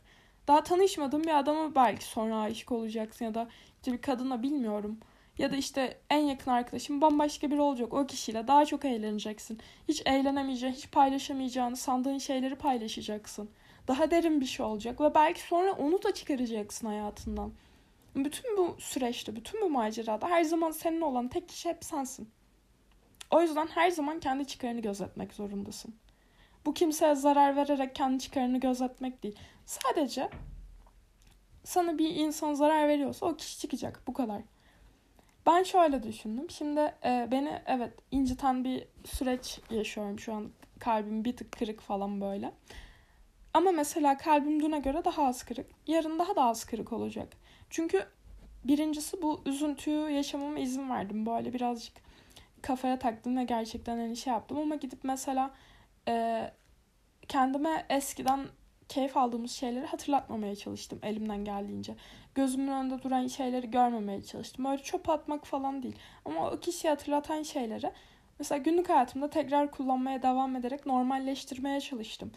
[0.48, 4.98] Daha tanışmadığın bir adama belki sonra aşık olacaksın ya da işte bir kadına bilmiyorum.
[5.38, 7.94] Ya da işte en yakın arkadaşın bambaşka biri olacak.
[7.94, 9.58] O kişiyle daha çok eğleneceksin.
[9.88, 13.50] Hiç eğlenemeyeceğin, hiç paylaşamayacağını sandığın şeyleri paylaşacaksın.
[13.88, 17.52] Daha derin bir şey olacak ve belki sonra onu da çıkaracaksın hayatından.
[18.16, 22.30] Bütün bu süreçte, bütün bu macerada her zaman senin olan tek kişi hep sensin.
[23.30, 25.94] O yüzden her zaman kendi çıkarını gözetmek zorundasın.
[26.66, 29.38] Bu kimseye zarar vererek kendi çıkarını gözetmek değil.
[29.66, 30.30] Sadece
[31.64, 34.02] sana bir insan zarar veriyorsa o kişi çıkacak.
[34.06, 34.42] Bu kadar.
[35.46, 36.50] Ben şöyle düşündüm.
[36.50, 40.50] Şimdi e, beni evet inciten bir süreç yaşıyorum şu an.
[40.78, 42.52] Kalbim bir tık kırık falan böyle.
[43.54, 45.66] Ama mesela kalbim düne göre daha az kırık.
[45.86, 47.36] Yarın daha da az kırık olacak.
[47.72, 48.06] Çünkü
[48.64, 51.26] birincisi bu üzüntüyü yaşamama izin verdim.
[51.26, 51.92] Böyle birazcık
[52.62, 54.58] kafaya taktım ve gerçekten hani şey yaptım.
[54.58, 55.50] Ama gidip mesela
[56.08, 56.50] e,
[57.28, 58.46] kendime eskiden
[58.88, 61.94] keyif aldığımız şeyleri hatırlatmamaya çalıştım elimden geldiğince.
[62.34, 64.64] Gözümün önünde duran şeyleri görmemeye çalıştım.
[64.64, 65.96] Öyle çöp atmak falan değil.
[66.24, 67.92] Ama o kişiyi hatırlatan şeyleri
[68.38, 72.32] mesela günlük hayatımda tekrar kullanmaya devam ederek normalleştirmeye çalıştım.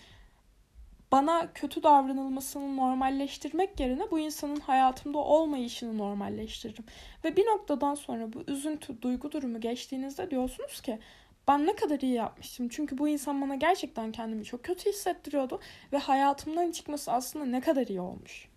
[1.11, 6.85] Bana kötü davranılmasını normalleştirmek yerine bu insanın hayatımda olmayışını normalleştiririm.
[7.23, 10.99] Ve bir noktadan sonra bu üzüntü, duygu durumu geçtiğinizde diyorsunuz ki
[11.47, 12.69] ben ne kadar iyi yapmıştım.
[12.69, 15.59] Çünkü bu insan bana gerçekten kendimi çok kötü hissettiriyordu.
[15.93, 18.49] Ve hayatımdan çıkması aslında ne kadar iyi olmuş.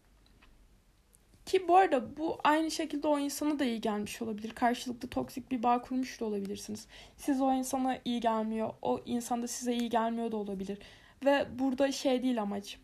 [1.46, 4.50] Ki bu arada bu aynı şekilde o insana da iyi gelmiş olabilir.
[4.50, 6.86] Karşılıklı toksik bir bağ kurmuş da olabilirsiniz.
[7.16, 8.70] Siz o insana iyi gelmiyor.
[8.82, 10.78] O insan da size iyi gelmiyor da olabilir.
[11.24, 12.78] Ve burada şey değil amaç.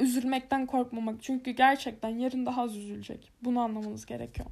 [0.00, 1.22] Üzülmekten korkmamak.
[1.22, 3.32] Çünkü gerçekten yarın daha az üzülecek.
[3.42, 4.48] Bunu anlamanız gerekiyor.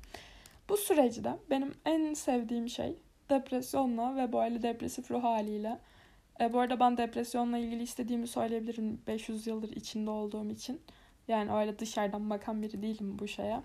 [0.69, 2.97] Bu süreçte benim en sevdiğim şey
[3.31, 5.79] depresyonla ve böyle depresif ruh haliyle.
[6.41, 10.81] E, bu arada ben depresyonla ilgili istediğimi söyleyebilirim 500 yıldır içinde olduğum için.
[11.29, 13.61] Yani öyle dışarıdan bakan biri değilim bu şeye.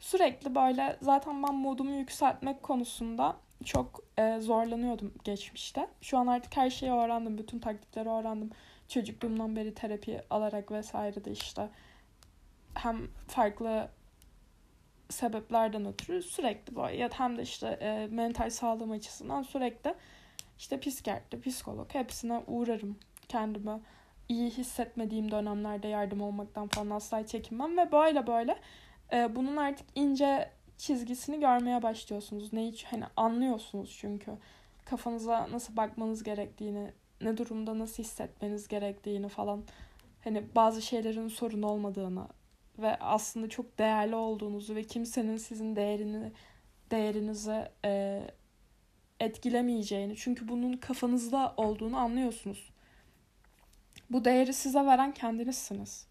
[0.00, 5.88] Sürekli böyle zaten ben modumu yükseltmek konusunda çok e, zorlanıyordum geçmişte.
[6.00, 7.38] Şu an artık her şeyi öğrendim.
[7.38, 8.50] Bütün taktikleri öğrendim.
[8.88, 11.68] Çocukluğumdan beri terapi alarak vesaire de işte
[12.74, 13.88] hem farklı
[15.10, 19.94] sebeplerden ötürü sürekli böyle ya hem de işte e, mental sağlığım açısından sürekli
[20.58, 22.96] işte psikiyatri, psikolog hepsine uğrarım
[23.28, 23.80] kendime
[24.28, 28.56] iyi hissetmediğim dönemlerde yardım olmaktan falan asla çekinmem ve böyle böyle
[29.12, 32.52] e, bunun artık ince çizgisini görmeye başlıyorsunuz.
[32.52, 34.32] Neyi hani anlıyorsunuz çünkü
[34.84, 39.64] kafanıza nasıl bakmanız gerektiğini, ne durumda nasıl hissetmeniz gerektiğini falan
[40.24, 42.28] hani bazı şeylerin sorun olmadığını
[42.78, 46.32] ve aslında çok değerli olduğunuzu ve kimsenin sizin değerini
[46.90, 48.22] değerinizi e,
[49.20, 52.70] etkilemeyeceğini çünkü bunun kafanızda olduğunu anlıyorsunuz.
[54.10, 56.07] Bu değeri size veren kendinizsiniz.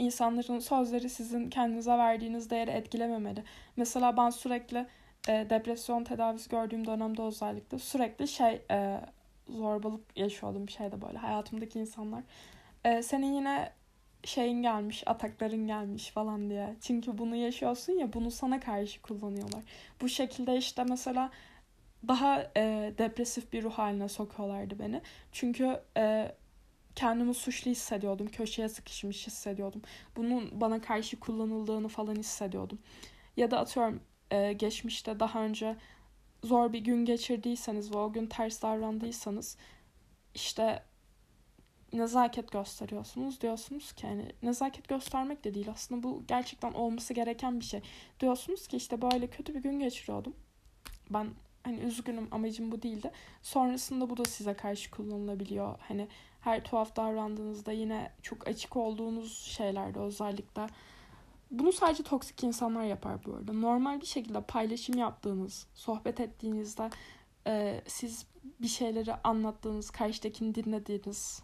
[0.00, 3.44] İnsanların sözleri sizin kendinize verdiğiniz değeri etkilememeli.
[3.76, 4.86] Mesela ben sürekli
[5.28, 9.00] e, depresyon tedavisi gördüğüm dönemde özellikle sürekli şey e,
[9.48, 12.22] zorbalık yaşıyordum bir şeyde böyle hayatımdaki insanlar.
[12.84, 13.72] E, senin yine
[14.24, 16.76] şeyin gelmiş, atakların gelmiş falan diye.
[16.80, 19.62] Çünkü bunu yaşıyorsun ya bunu sana karşı kullanıyorlar.
[20.00, 21.30] Bu şekilde işte mesela
[22.08, 25.00] daha e, depresif bir ruh haline sokuyorlardı beni.
[25.32, 26.32] Çünkü e,
[26.94, 28.28] kendimi suçlu hissediyordum.
[28.28, 29.82] Köşeye sıkışmış hissediyordum.
[30.16, 32.78] Bunun bana karşı kullanıldığını falan hissediyordum.
[33.36, 34.00] Ya da atıyorum
[34.30, 35.76] e, geçmişte daha önce
[36.44, 39.56] zor bir gün geçirdiyseniz ve o gün ters davrandıysanız
[40.34, 40.82] işte
[41.92, 43.40] nezaket gösteriyorsunuz.
[43.40, 47.80] Diyorsunuz ki hani nezaket göstermek de değil aslında bu gerçekten olması gereken bir şey.
[48.20, 50.34] Diyorsunuz ki işte böyle kötü bir gün geçiriyordum.
[51.10, 51.28] Ben
[51.62, 53.10] hani üzgünüm amacım bu değildi.
[53.42, 55.78] Sonrasında bu da size karşı kullanılabiliyor.
[55.88, 56.08] Hani
[56.40, 60.66] her tuhaf davrandığınızda yine çok açık olduğunuz şeylerde özellikle.
[61.50, 63.52] Bunu sadece toksik insanlar yapar bu arada.
[63.52, 66.90] Normal bir şekilde paylaşım yaptığınız, sohbet ettiğinizde
[67.46, 68.26] e, siz
[68.62, 71.42] bir şeyleri anlattığınız, karşıdakini dinlediğiniz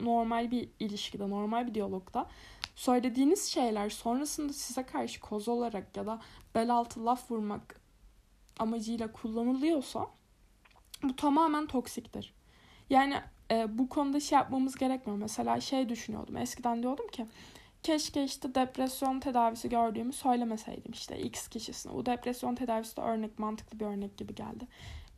[0.00, 2.28] normal bir ilişkide, normal bir diyalogda
[2.74, 6.20] söylediğiniz şeyler sonrasında size karşı koz olarak ya da
[6.54, 7.80] bel altı laf vurmak
[8.58, 10.06] amacıyla kullanılıyorsa
[11.02, 12.34] bu tamamen toksiktir.
[12.90, 13.14] Yani
[13.50, 15.18] e, bu konuda şey yapmamız gerekmiyor.
[15.18, 16.36] Mesela şey düşünüyordum.
[16.36, 17.26] Eskiden diyordum ki
[17.82, 21.94] keşke işte depresyon tedavisi gördüğümü söylemeseydim işte X kişisine.
[21.94, 24.66] Bu depresyon tedavisi de örnek mantıklı bir örnek gibi geldi.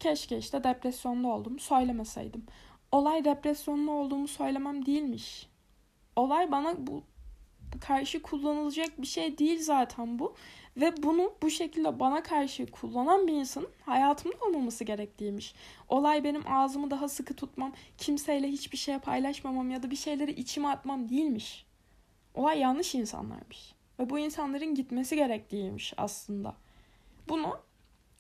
[0.00, 2.46] Keşke işte depresyonda olduğumu söylemeseydim.
[2.92, 5.48] Olay depresyonlu olduğumu söylemem değilmiş.
[6.16, 7.03] Olay bana bu
[7.81, 10.35] karşı kullanılacak bir şey değil zaten bu.
[10.76, 15.54] Ve bunu bu şekilde bana karşı kullanan bir insanın hayatımda olmaması gerektiğiymiş.
[15.88, 20.68] Olay benim ağzımı daha sıkı tutmam, kimseyle hiçbir şey paylaşmamam ya da bir şeyleri içime
[20.68, 21.66] atmam değilmiş.
[22.34, 23.74] Olay yanlış insanlarmış.
[23.98, 26.56] Ve bu insanların gitmesi gerektiğiymiş aslında.
[27.28, 27.60] Bunu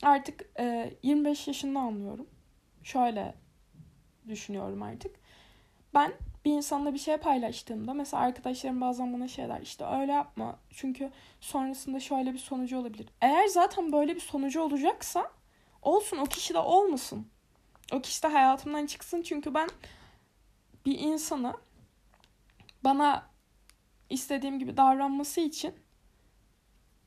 [0.02, 2.26] artık e, 25 yaşında anlıyorum.
[2.82, 3.34] Şöyle
[4.28, 5.16] düşünüyorum artık.
[5.94, 6.12] Ben
[6.44, 12.00] bir insanla bir şey paylaştığımda mesela arkadaşlarım bazen bana şeyler işte öyle yapma çünkü sonrasında
[12.00, 13.08] şöyle bir sonucu olabilir.
[13.20, 15.30] Eğer zaten böyle bir sonucu olacaksa
[15.82, 17.26] olsun o kişi de olmasın.
[17.92, 19.68] O kişi de hayatımdan çıksın çünkü ben
[20.86, 21.54] bir insanı
[22.84, 23.26] bana
[24.10, 25.74] istediğim gibi davranması için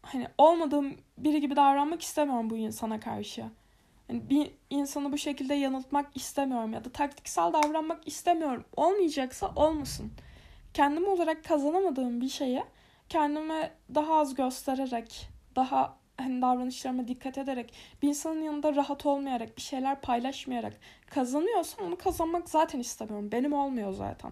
[0.01, 3.45] hani olmadığım biri gibi davranmak istemiyorum bu insana karşı.
[4.09, 8.65] Yani bir insanı bu şekilde yanıltmak istemiyorum ya da taktiksel davranmak istemiyorum.
[8.75, 10.11] Olmayacaksa olmasın.
[10.73, 12.63] Kendim olarak kazanamadığım bir şeye
[13.09, 19.61] kendime daha az göstererek, daha hani davranışlarıma dikkat ederek, bir insanın yanında rahat olmayarak, bir
[19.61, 23.31] şeyler paylaşmayarak kazanıyorsam onu kazanmak zaten istemiyorum.
[23.31, 24.31] Benim olmuyor zaten.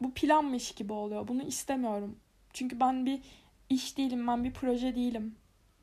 [0.00, 1.28] Bu planmış gibi oluyor.
[1.28, 2.18] Bunu istemiyorum.
[2.52, 3.20] Çünkü ben bir
[3.70, 5.36] iş değilim, ben bir proje değilim.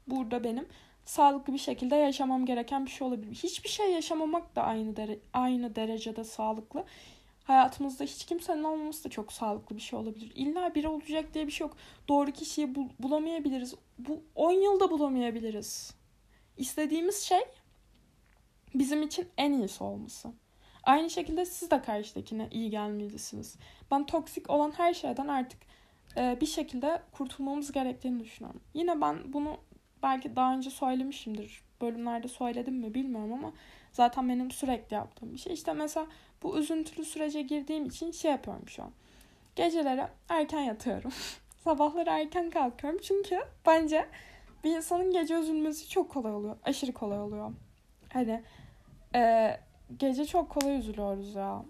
[0.07, 0.67] Burada benim
[1.05, 3.35] sağlıklı bir şekilde yaşamam gereken bir şey olabilir.
[3.35, 6.85] Hiçbir şey yaşamamak da aynı dere aynı derecede sağlıklı.
[7.43, 10.31] Hayatımızda hiç kimsenin olmaması da çok sağlıklı bir şey olabilir.
[10.35, 11.77] İlla biri olacak diye bir şey yok.
[12.07, 13.75] Doğru kişiyi bul bulamayabiliriz.
[13.99, 15.93] Bu 10 yılda bulamayabiliriz.
[16.57, 17.41] İstediğimiz şey
[18.75, 20.29] bizim için en iyisi olması.
[20.83, 23.55] Aynı şekilde siz de karşıdakine iyi gelmelisiniz.
[23.91, 25.59] Ben toksik olan her şeyden artık
[26.17, 28.61] bir şekilde kurtulmamız gerektiğini düşünüyorum.
[28.73, 29.57] Yine ben bunu
[30.03, 31.63] belki daha önce söylemişimdir.
[31.81, 33.53] Bölümlerde söyledim mi bilmiyorum ama
[33.91, 35.53] zaten benim sürekli yaptığım bir şey.
[35.53, 36.07] İşte mesela
[36.43, 38.91] bu üzüntülü sürece girdiğim için şey yapıyorum şu an.
[39.55, 41.11] Geceleri erken yatıyorum.
[41.63, 42.99] Sabahları erken kalkıyorum.
[43.03, 44.05] Çünkü bence
[44.63, 46.57] bir insanın gece üzülmesi çok kolay oluyor.
[46.63, 47.51] Aşırı kolay oluyor.
[48.13, 48.43] Hani
[49.15, 49.51] e,
[49.97, 51.65] gece çok kolay üzülüyoruz ya.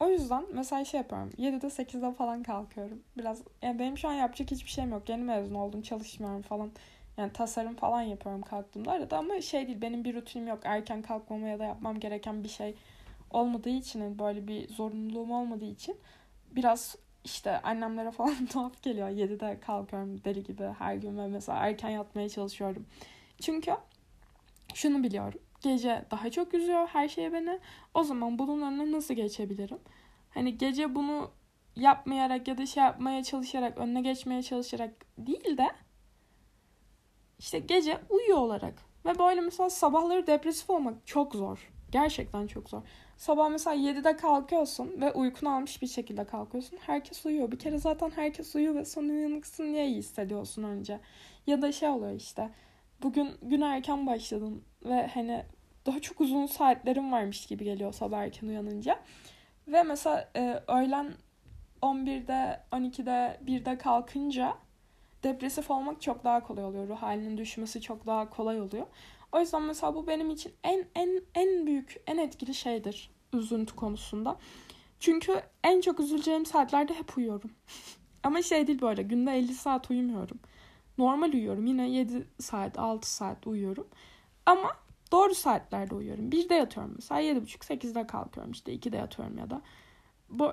[0.00, 1.30] O yüzden mesela şey yapıyorum.
[1.38, 3.02] 7'de 8'de falan kalkıyorum.
[3.18, 5.08] Biraz yani benim şu an yapacak hiçbir şeyim yok.
[5.08, 5.82] Yeni mezun oldum.
[5.82, 6.70] Çalışmıyorum falan.
[7.20, 10.60] Yani tasarım falan yapıyorum kalktığımda arada ama şey değil benim bir rutinim yok.
[10.64, 12.74] Erken kalkmama ya da yapmam gereken bir şey
[13.30, 15.96] olmadığı için hani böyle bir zorunluluğum olmadığı için
[16.50, 19.08] biraz işte annemlere falan tuhaf geliyor.
[19.08, 22.86] 7'de kalkıyorum deli gibi her gün ve mesela erken yatmaya çalışıyorum.
[23.40, 23.72] Çünkü
[24.74, 25.40] şunu biliyorum.
[25.62, 27.58] Gece daha çok üzüyor her şey beni.
[27.94, 29.78] O zaman bunun önüne nasıl geçebilirim?
[30.30, 31.30] Hani gece bunu
[31.76, 35.68] yapmayarak ya da şey yapmaya çalışarak, önüne geçmeye çalışarak değil de
[37.40, 38.74] işte gece uyuyor olarak.
[39.04, 41.70] Ve böyle mesela sabahları depresif olmak çok zor.
[41.92, 42.82] Gerçekten çok zor.
[43.16, 46.78] Sabah mesela 7'de kalkıyorsun ve uykunu almış bir şekilde kalkıyorsun.
[46.86, 47.52] Herkes uyuyor.
[47.52, 51.00] Bir kere zaten herkes uyuyor ve sen uyanıksın diye iyi hissediyorsun önce.
[51.46, 52.50] Ya da şey oluyor işte.
[53.02, 55.44] Bugün gün erken başladın ve hani
[55.86, 58.98] daha çok uzun saatlerim varmış gibi geliyor sabah erken uyanınca.
[59.68, 61.12] Ve mesela e, öğlen
[61.82, 64.54] 11'de, 12'de, 1'de kalkınca
[65.24, 66.88] depresif olmak çok daha kolay oluyor.
[66.88, 68.86] Ruh halinin düşmesi çok daha kolay oluyor.
[69.32, 74.36] O yüzden mesela bu benim için en en en büyük, en etkili şeydir üzüntü konusunda.
[75.00, 77.50] Çünkü en çok üzüleceğim saatlerde hep uyuyorum.
[78.22, 80.40] Ama şey değil böyle günde 50 saat uyumuyorum.
[80.98, 81.66] Normal uyuyorum.
[81.66, 83.88] Yine 7 saat, 6 saat uyuyorum.
[84.46, 84.76] Ama
[85.12, 86.30] doğru saatlerde uyuyorum.
[86.30, 87.20] 1'de yatıyorum mesela.
[87.20, 88.74] 7.30-8'de kalkıyorum işte.
[88.74, 89.62] 2'de yatıyorum ya da.
[90.28, 90.52] Bu,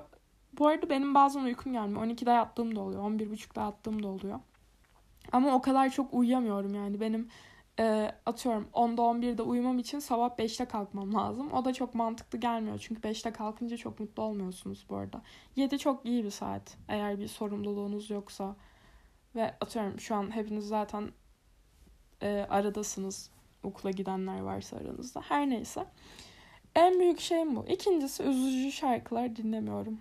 [0.58, 2.02] bu arada benim bazen uykum gelmiyor.
[2.02, 3.02] 12'de yattığım da oluyor.
[3.02, 4.40] 11.30'da yattığım da oluyor.
[5.32, 7.00] Ama o kadar çok uyuyamıyorum yani.
[7.00, 7.28] Benim
[7.80, 11.52] e, atıyorum 10'da 11'de uyumam için sabah 5'te kalkmam lazım.
[11.52, 12.78] O da çok mantıklı gelmiyor.
[12.78, 15.22] Çünkü 5'te kalkınca çok mutlu olmuyorsunuz bu arada.
[15.56, 16.76] 7 çok iyi bir saat.
[16.88, 18.56] Eğer bir sorumluluğunuz yoksa.
[19.34, 21.12] Ve atıyorum şu an hepiniz zaten
[22.22, 23.30] e, aradasınız.
[23.62, 25.20] Okula gidenler varsa aranızda.
[25.20, 25.86] Her neyse.
[26.74, 27.66] En büyük şeyim bu.
[27.68, 29.98] İkincisi üzücü şarkılar dinlemiyorum.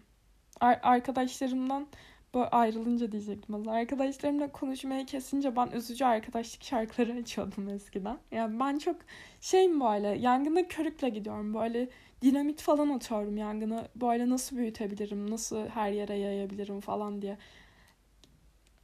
[0.59, 1.87] Ar- arkadaşlarımdan
[2.33, 3.67] bu ayrılınca diyecektim az.
[3.67, 8.19] Arkadaşlarımla konuşmayı kesince ben üzücü arkadaşlık şarkıları açıyordum eskiden.
[8.31, 8.95] Yani ben çok
[9.41, 11.53] şeyim böyle yangına körükle gidiyorum.
[11.53, 11.89] Böyle
[12.21, 13.87] dinamit falan atıyorum yangını.
[13.95, 17.37] Böyle nasıl büyütebilirim, nasıl her yere yayabilirim falan diye.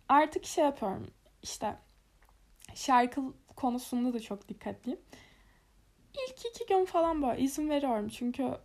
[0.10, 1.08] Artık şey yapıyorum
[1.43, 1.75] işte
[2.75, 3.21] şarkı
[3.56, 4.99] konusunda da çok dikkatliyim.
[6.13, 8.58] İlk iki gün falan böyle izin veriyorum çünkü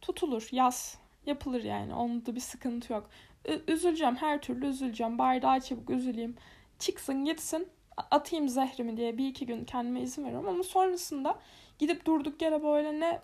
[0.00, 3.10] tutulur yaz yapılır yani onda bir sıkıntı yok
[3.68, 5.18] üzüleceğim her türlü üzüleceğim.
[5.18, 6.36] Bari daha çabuk üzüleyim.
[6.78, 7.68] Çıksın gitsin
[8.10, 10.48] atayım zehrimi diye bir iki gün kendime izin veriyorum.
[10.48, 11.38] Ama sonrasında
[11.78, 13.20] gidip durduk yere böyle ne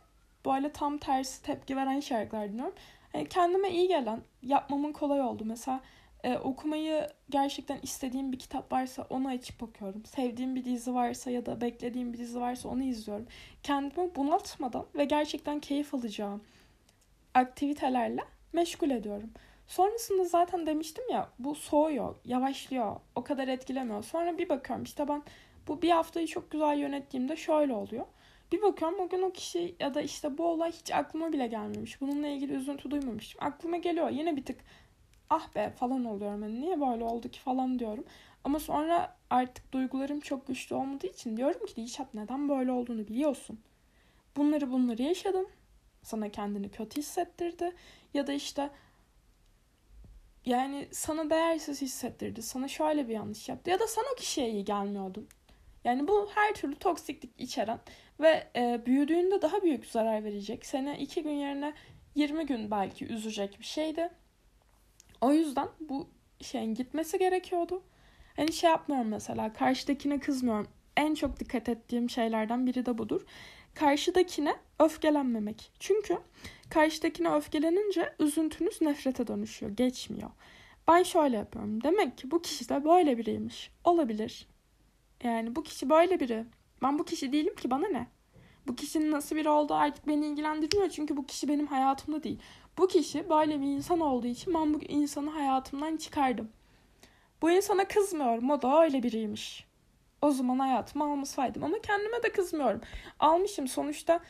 [0.46, 2.74] böyle tam tersi tepki veren şarkılar dinliyorum.
[3.14, 5.44] Yani kendime iyi gelen, yapmamın kolay oldu.
[5.46, 5.80] Mesela
[6.24, 10.04] e, okumayı gerçekten istediğim bir kitap varsa onu açıp okuyorum.
[10.04, 13.26] Sevdiğim bir dizi varsa ya da beklediğim bir dizi varsa onu izliyorum.
[13.62, 16.44] Kendimi bunaltmadan ve gerçekten keyif alacağım
[17.34, 19.30] aktivitelerle meşgul ediyorum.
[19.70, 24.02] Sonrasında zaten demiştim ya bu soğuyor, yavaşlıyor, o kadar etkilemiyor.
[24.02, 25.22] Sonra bir bakıyorum işte ben
[25.68, 28.06] bu bir haftayı çok güzel yönettiğimde şöyle oluyor.
[28.52, 32.00] Bir bakıyorum o gün o kişi ya da işte bu olay hiç aklıma bile gelmemiş.
[32.00, 33.44] Bununla ilgili üzüntü duymamışım.
[33.44, 34.60] Aklıma geliyor yine bir tık
[35.30, 36.42] ah be falan oluyorum.
[36.42, 38.04] Yani niye böyle oldu ki falan diyorum.
[38.44, 43.60] Ama sonra artık duygularım çok güçlü olmadığı için diyorum ki Dişat neden böyle olduğunu biliyorsun.
[44.36, 45.48] Bunları bunları yaşadın.
[46.02, 47.72] Sana kendini kötü hissettirdi.
[48.14, 48.70] Ya da işte
[50.46, 52.42] yani sana değersiz hissettirdi.
[52.42, 53.70] Sana şöyle bir yanlış yaptı.
[53.70, 55.28] Ya da sen o kişiye iyi gelmiyordun.
[55.84, 57.80] Yani bu her türlü toksiklik içeren
[58.20, 60.66] ve e, büyüdüğünde daha büyük zarar verecek.
[60.66, 61.74] Seni iki gün yerine
[62.14, 64.10] 20 gün belki üzecek bir şeydi.
[65.20, 66.08] O yüzden bu
[66.40, 67.82] şeyin gitmesi gerekiyordu.
[68.36, 70.68] Hani şey yapmıyorum mesela karşıdakine kızmıyorum.
[70.96, 73.26] En çok dikkat ettiğim şeylerden biri de budur
[73.74, 75.72] karşıdakine öfkelenmemek.
[75.80, 76.18] Çünkü
[76.70, 80.30] karşıdakine öfkelenince üzüntünüz nefrete dönüşüyor, geçmiyor.
[80.88, 81.82] Ben şöyle yapıyorum.
[81.82, 83.70] Demek ki bu kişi de böyle biriymiş.
[83.84, 84.48] Olabilir.
[85.24, 86.44] Yani bu kişi böyle biri.
[86.82, 88.06] Ben bu kişi değilim ki bana ne?
[88.66, 92.38] Bu kişinin nasıl biri olduğu artık beni ilgilendirmiyor çünkü bu kişi benim hayatımda değil.
[92.78, 96.48] Bu kişi böyle bir insan olduğu için ben bu insanı hayatımdan çıkardım.
[97.42, 98.50] Bu insana kızmıyorum.
[98.50, 99.70] O da öyle biriymiş
[100.22, 101.64] o zaman hayatımı almasaydım.
[101.64, 102.80] Ama kendime de kızmıyorum.
[103.20, 104.20] Almışım sonuçta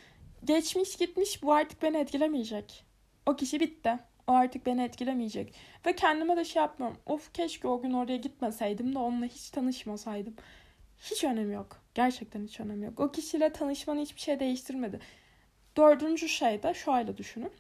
[0.44, 2.84] geçmiş gitmiş bu artık beni etkilemeyecek.
[3.26, 3.98] O kişi bitti.
[4.26, 5.54] O artık beni etkilemeyecek.
[5.86, 6.98] Ve kendime de şey yapmıyorum.
[7.06, 10.34] Of keşke o gün oraya gitmeseydim de onunla hiç tanışmasaydım.
[10.98, 11.82] Hiç önemi yok.
[11.94, 13.00] Gerçekten hiç önemi yok.
[13.00, 15.00] O kişiyle tanışmanı hiçbir şey değiştirmedi.
[15.76, 17.52] Dördüncü şey de şöyle düşünün.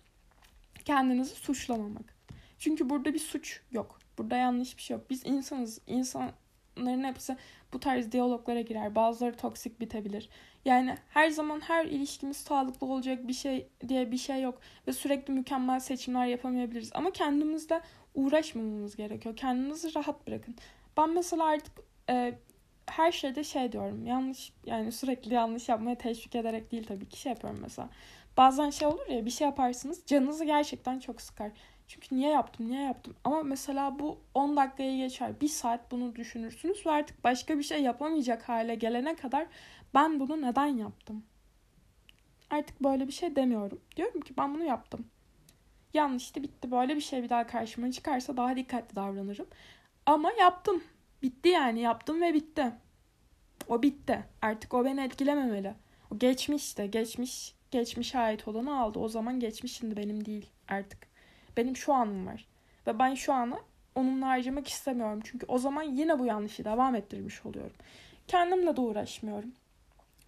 [0.84, 2.14] Kendinizi suçlamamak.
[2.58, 3.98] Çünkü burada bir suç yok.
[4.18, 5.10] Burada yanlış bir şey yok.
[5.10, 5.80] Biz insanız.
[5.86, 7.36] İnsanların hepsi
[7.72, 8.94] bu tarz diyaloglara girer.
[8.94, 10.28] Bazıları toksik bitebilir.
[10.64, 14.60] Yani her zaman her ilişkimiz sağlıklı olacak bir şey diye bir şey yok.
[14.86, 16.90] Ve sürekli mükemmel seçimler yapamayabiliriz.
[16.94, 17.80] Ama kendimizle
[18.14, 19.36] uğraşmamamız gerekiyor.
[19.36, 20.54] Kendinizi rahat bırakın.
[20.96, 21.72] Ben mesela artık
[22.10, 22.38] e,
[22.86, 24.06] her şeyde şey diyorum.
[24.06, 27.88] Yanlış yani sürekli yanlış yapmaya teşvik ederek değil tabii ki şey yapıyorum mesela.
[28.36, 31.50] Bazen şey olur ya bir şey yaparsınız canınızı gerçekten çok sıkar.
[31.88, 33.14] Çünkü niye yaptım, niye yaptım?
[33.24, 35.40] Ama mesela bu 10 dakikayı geçer.
[35.40, 39.46] Bir saat bunu düşünürsünüz ve artık başka bir şey yapamayacak hale gelene kadar
[39.94, 41.24] ben bunu neden yaptım?
[42.50, 43.80] Artık böyle bir şey demiyorum.
[43.96, 45.06] Diyorum ki ben bunu yaptım.
[45.94, 46.70] Yanlıştı bitti.
[46.70, 49.46] Böyle bir şey bir daha karşıma çıkarsa daha dikkatli davranırım.
[50.06, 50.82] Ama yaptım.
[51.22, 52.72] Bitti yani yaptım ve bitti.
[53.68, 54.24] O bitti.
[54.42, 55.74] Artık o beni etkilememeli.
[56.10, 56.90] O geçmişti.
[56.90, 58.98] Geçmiş, geçmişe ait olanı aldı.
[58.98, 61.06] O zaman geçmiş şimdi benim değil artık.
[61.56, 62.46] Benim şu anım var.
[62.86, 63.58] Ve ben şu anı
[63.94, 65.20] onunla harcamak istemiyorum.
[65.24, 67.76] Çünkü o zaman yine bu yanlışı devam ettirmiş oluyorum.
[68.26, 69.52] Kendimle de uğraşmıyorum.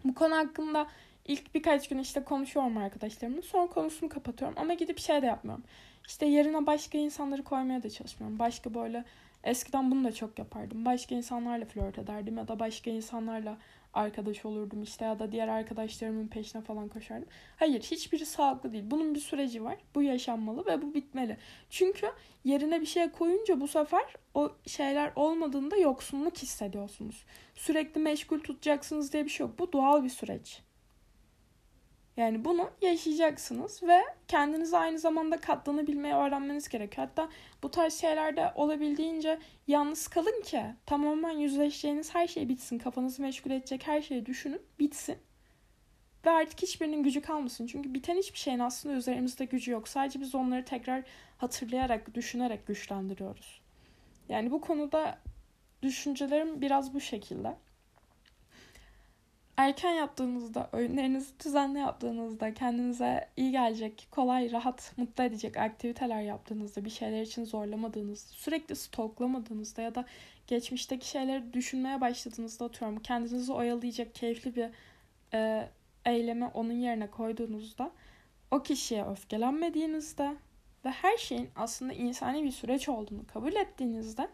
[0.05, 0.87] Bu konu hakkında
[1.25, 3.43] ilk birkaç gün işte konuşuyorum arkadaşlarımla.
[3.43, 4.59] Sonra konusunu kapatıyorum.
[4.59, 5.65] Ama gidip şey de yapmıyorum.
[6.09, 8.39] İşte yerine başka insanları koymaya da çalışmıyorum.
[8.39, 9.05] Başka böyle
[9.45, 10.85] eskiden bunu da çok yapardım.
[10.85, 13.59] Başka insanlarla flört ederdim ya da başka insanlarla
[13.95, 17.29] arkadaş olurdum işte ya da diğer arkadaşlarımın peşine falan koşardım.
[17.57, 18.85] Hayır hiçbiri sağlıklı değil.
[18.87, 19.77] Bunun bir süreci var.
[19.95, 21.37] Bu yaşanmalı ve bu bitmeli.
[21.71, 22.07] Çünkü
[22.45, 27.25] yerine bir şey koyunca bu sefer o şeyler olmadığında yoksunluk hissediyorsunuz.
[27.55, 29.59] Sürekli meşgul tutacaksınız diye bir şey yok.
[29.59, 30.63] Bu doğal bir süreç.
[32.17, 37.07] Yani bunu yaşayacaksınız ve kendinize aynı zamanda katlanabilmeyi öğrenmeniz gerekiyor.
[37.09, 37.29] Hatta
[37.63, 42.79] bu tarz şeylerde olabildiğince yalnız kalın ki tamamen yüzleşeceğiniz her şey bitsin.
[42.79, 45.19] Kafanızı meşgul edecek her şeyi düşünün, bitsin.
[46.27, 47.67] Ve artık hiçbirinin gücü kalmasın.
[47.67, 49.89] Çünkü biten hiçbir şeyin aslında üzerimizde gücü yok.
[49.89, 51.05] Sadece biz onları tekrar
[51.39, 53.61] hatırlayarak, düşünerek güçlendiriyoruz.
[54.29, 55.19] Yani bu konuda
[55.83, 57.57] düşüncelerim biraz bu şekilde
[59.57, 66.91] erken yaptığınızda, öğünlerinizi düzenli yaptığınızda, kendinize iyi gelecek, kolay, rahat, mutlu edecek aktiviteler yaptığınızda, bir
[66.91, 70.05] şeyler için zorlamadığınızda, sürekli stoklamadığınızda ya da
[70.47, 74.71] geçmişteki şeyleri düşünmeye başladığınızda atıyorum kendinizi oyalayacak keyifli bir
[75.35, 75.69] e,
[76.07, 77.91] eylemi onun yerine koyduğunuzda
[78.51, 80.37] o kişiye öfkelenmediğinizde
[80.85, 84.29] ve her şeyin aslında insani bir süreç olduğunu kabul ettiğinizde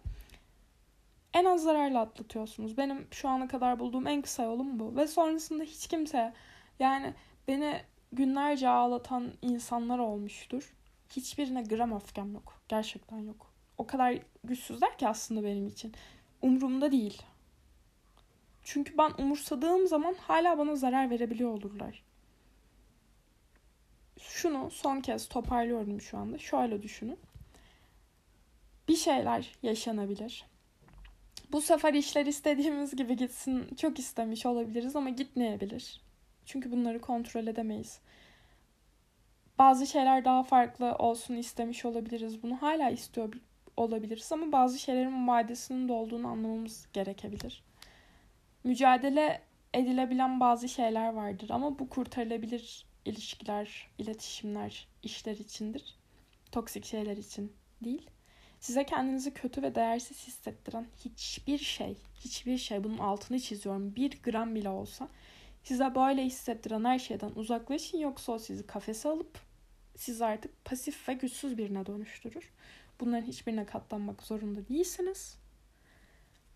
[1.35, 2.76] en az zararla atlatıyorsunuz.
[2.76, 4.97] Benim şu ana kadar bulduğum en kısa yolum bu.
[4.97, 6.33] Ve sonrasında hiç kimse
[6.79, 7.14] yani
[7.49, 10.74] beni günlerce ağlatan insanlar olmuştur.
[11.11, 12.61] Hiçbirine gram öfkem yok.
[12.68, 13.53] Gerçekten yok.
[13.79, 15.95] O kadar güçsüzler ki aslında benim için.
[16.43, 17.22] Umurumda değil.
[18.62, 22.03] Çünkü ben umursadığım zaman hala bana zarar verebiliyor olurlar.
[24.20, 26.39] Şunu son kez toparlıyorum şu anda.
[26.39, 27.18] Şöyle düşünün.
[28.89, 30.47] Bir şeyler yaşanabilir
[31.53, 36.01] bu sefer işler istediğimiz gibi gitsin çok istemiş olabiliriz ama gitmeyebilir.
[36.47, 38.01] Çünkü bunları kontrol edemeyiz.
[39.59, 42.43] Bazı şeyler daha farklı olsun istemiş olabiliriz.
[42.43, 43.32] Bunu hala istiyor
[43.76, 47.62] olabiliriz ama bazı şeylerin vadesinin dolduğunu anlamamız gerekebilir.
[48.64, 49.43] Mücadele
[49.74, 55.97] edilebilen bazı şeyler vardır ama bu kurtarılabilir ilişkiler, iletişimler, işler içindir.
[56.53, 57.53] Toksik şeyler için
[57.84, 58.11] değil.
[58.61, 64.54] Size kendinizi kötü ve değersiz hissettiren hiçbir şey, hiçbir şey bunun altını çiziyorum bir gram
[64.54, 65.09] bile olsa
[65.62, 69.38] size böyle hissettiren her şeyden uzaklaşın yoksa o sizi kafese alıp
[69.96, 72.50] sizi artık pasif ve güçsüz birine dönüştürür.
[73.00, 75.38] Bunların hiçbirine katlanmak zorunda değilsiniz.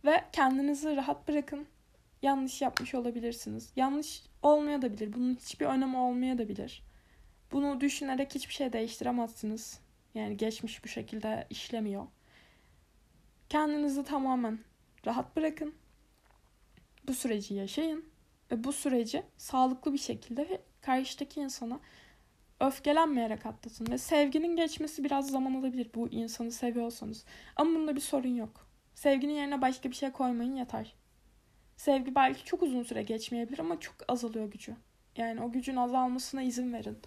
[0.05, 1.67] Ve kendinizi rahat bırakın.
[2.23, 3.73] Yanlış yapmış olabilirsiniz.
[3.77, 5.13] Yanlış olmayabilir.
[5.13, 6.83] Bunun hiçbir önemi olmayabilir.
[7.53, 9.81] Bunu düşünerek hiçbir şey değiştiremezsiniz.
[10.15, 12.07] Yani geçmiş bu şekilde işlemiyor.
[13.49, 14.59] Kendinizi tamamen
[15.07, 15.75] rahat bırakın.
[17.07, 18.05] Bu süreci yaşayın
[18.51, 21.81] ve bu süreci sağlıklı bir şekilde ve karşıdaki insana
[22.61, 23.87] öfkelenmeyerek atlatın.
[23.91, 27.25] Ve sevginin geçmesi biraz zaman alabilir bu insanı seviyorsanız.
[27.57, 28.67] Ama bunda bir sorun yok.
[28.95, 30.95] Sevginin yerine başka bir şey koymayın yeter.
[31.77, 34.77] Sevgi belki çok uzun süre geçmeyebilir ama çok azalıyor gücü.
[35.17, 36.99] Yani o gücün azalmasına izin verin.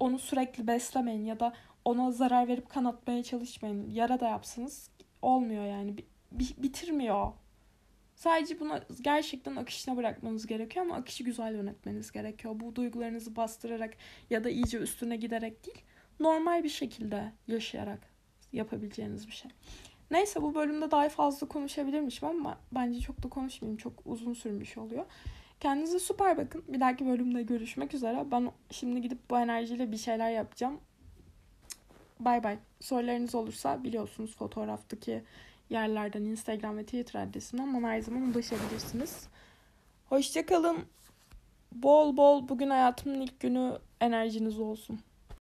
[0.00, 1.52] Onu sürekli beslemeyin ya da
[1.84, 3.90] ona zarar verip kanatmaya çalışmayın.
[3.90, 4.90] Yara da yapsınız
[5.22, 5.96] olmuyor yani.
[6.32, 7.32] bitirmiyor.
[8.14, 12.54] Sadece bunu gerçekten akışına bırakmanız gerekiyor ama akışı güzel yönetmeniz gerekiyor.
[12.60, 13.94] Bu duygularınızı bastırarak
[14.30, 15.78] ya da iyice üstüne giderek değil,
[16.20, 18.00] normal bir şekilde yaşayarak
[18.52, 19.50] yapabileceğiniz bir şey.
[20.10, 23.76] Neyse bu bölümde daha fazla konuşabilirmişim ama bence çok da konuşmayayım.
[23.76, 25.04] Çok uzun sürmüş oluyor.
[25.60, 26.64] Kendinize süper bakın.
[26.68, 28.24] Bir dahaki bölümde görüşmek üzere.
[28.30, 30.80] Ben şimdi gidip bu enerjiyle bir şeyler yapacağım.
[32.24, 32.58] Bay bay.
[32.80, 35.22] Sorularınız olursa biliyorsunuz fotoğraftaki
[35.70, 39.28] yerlerden Instagram ve Twitter adresimden bana her zaman ulaşabilirsiniz.
[40.08, 40.78] Hoşçakalın.
[41.72, 45.00] Bol bol bugün hayatımın ilk günü enerjiniz olsun.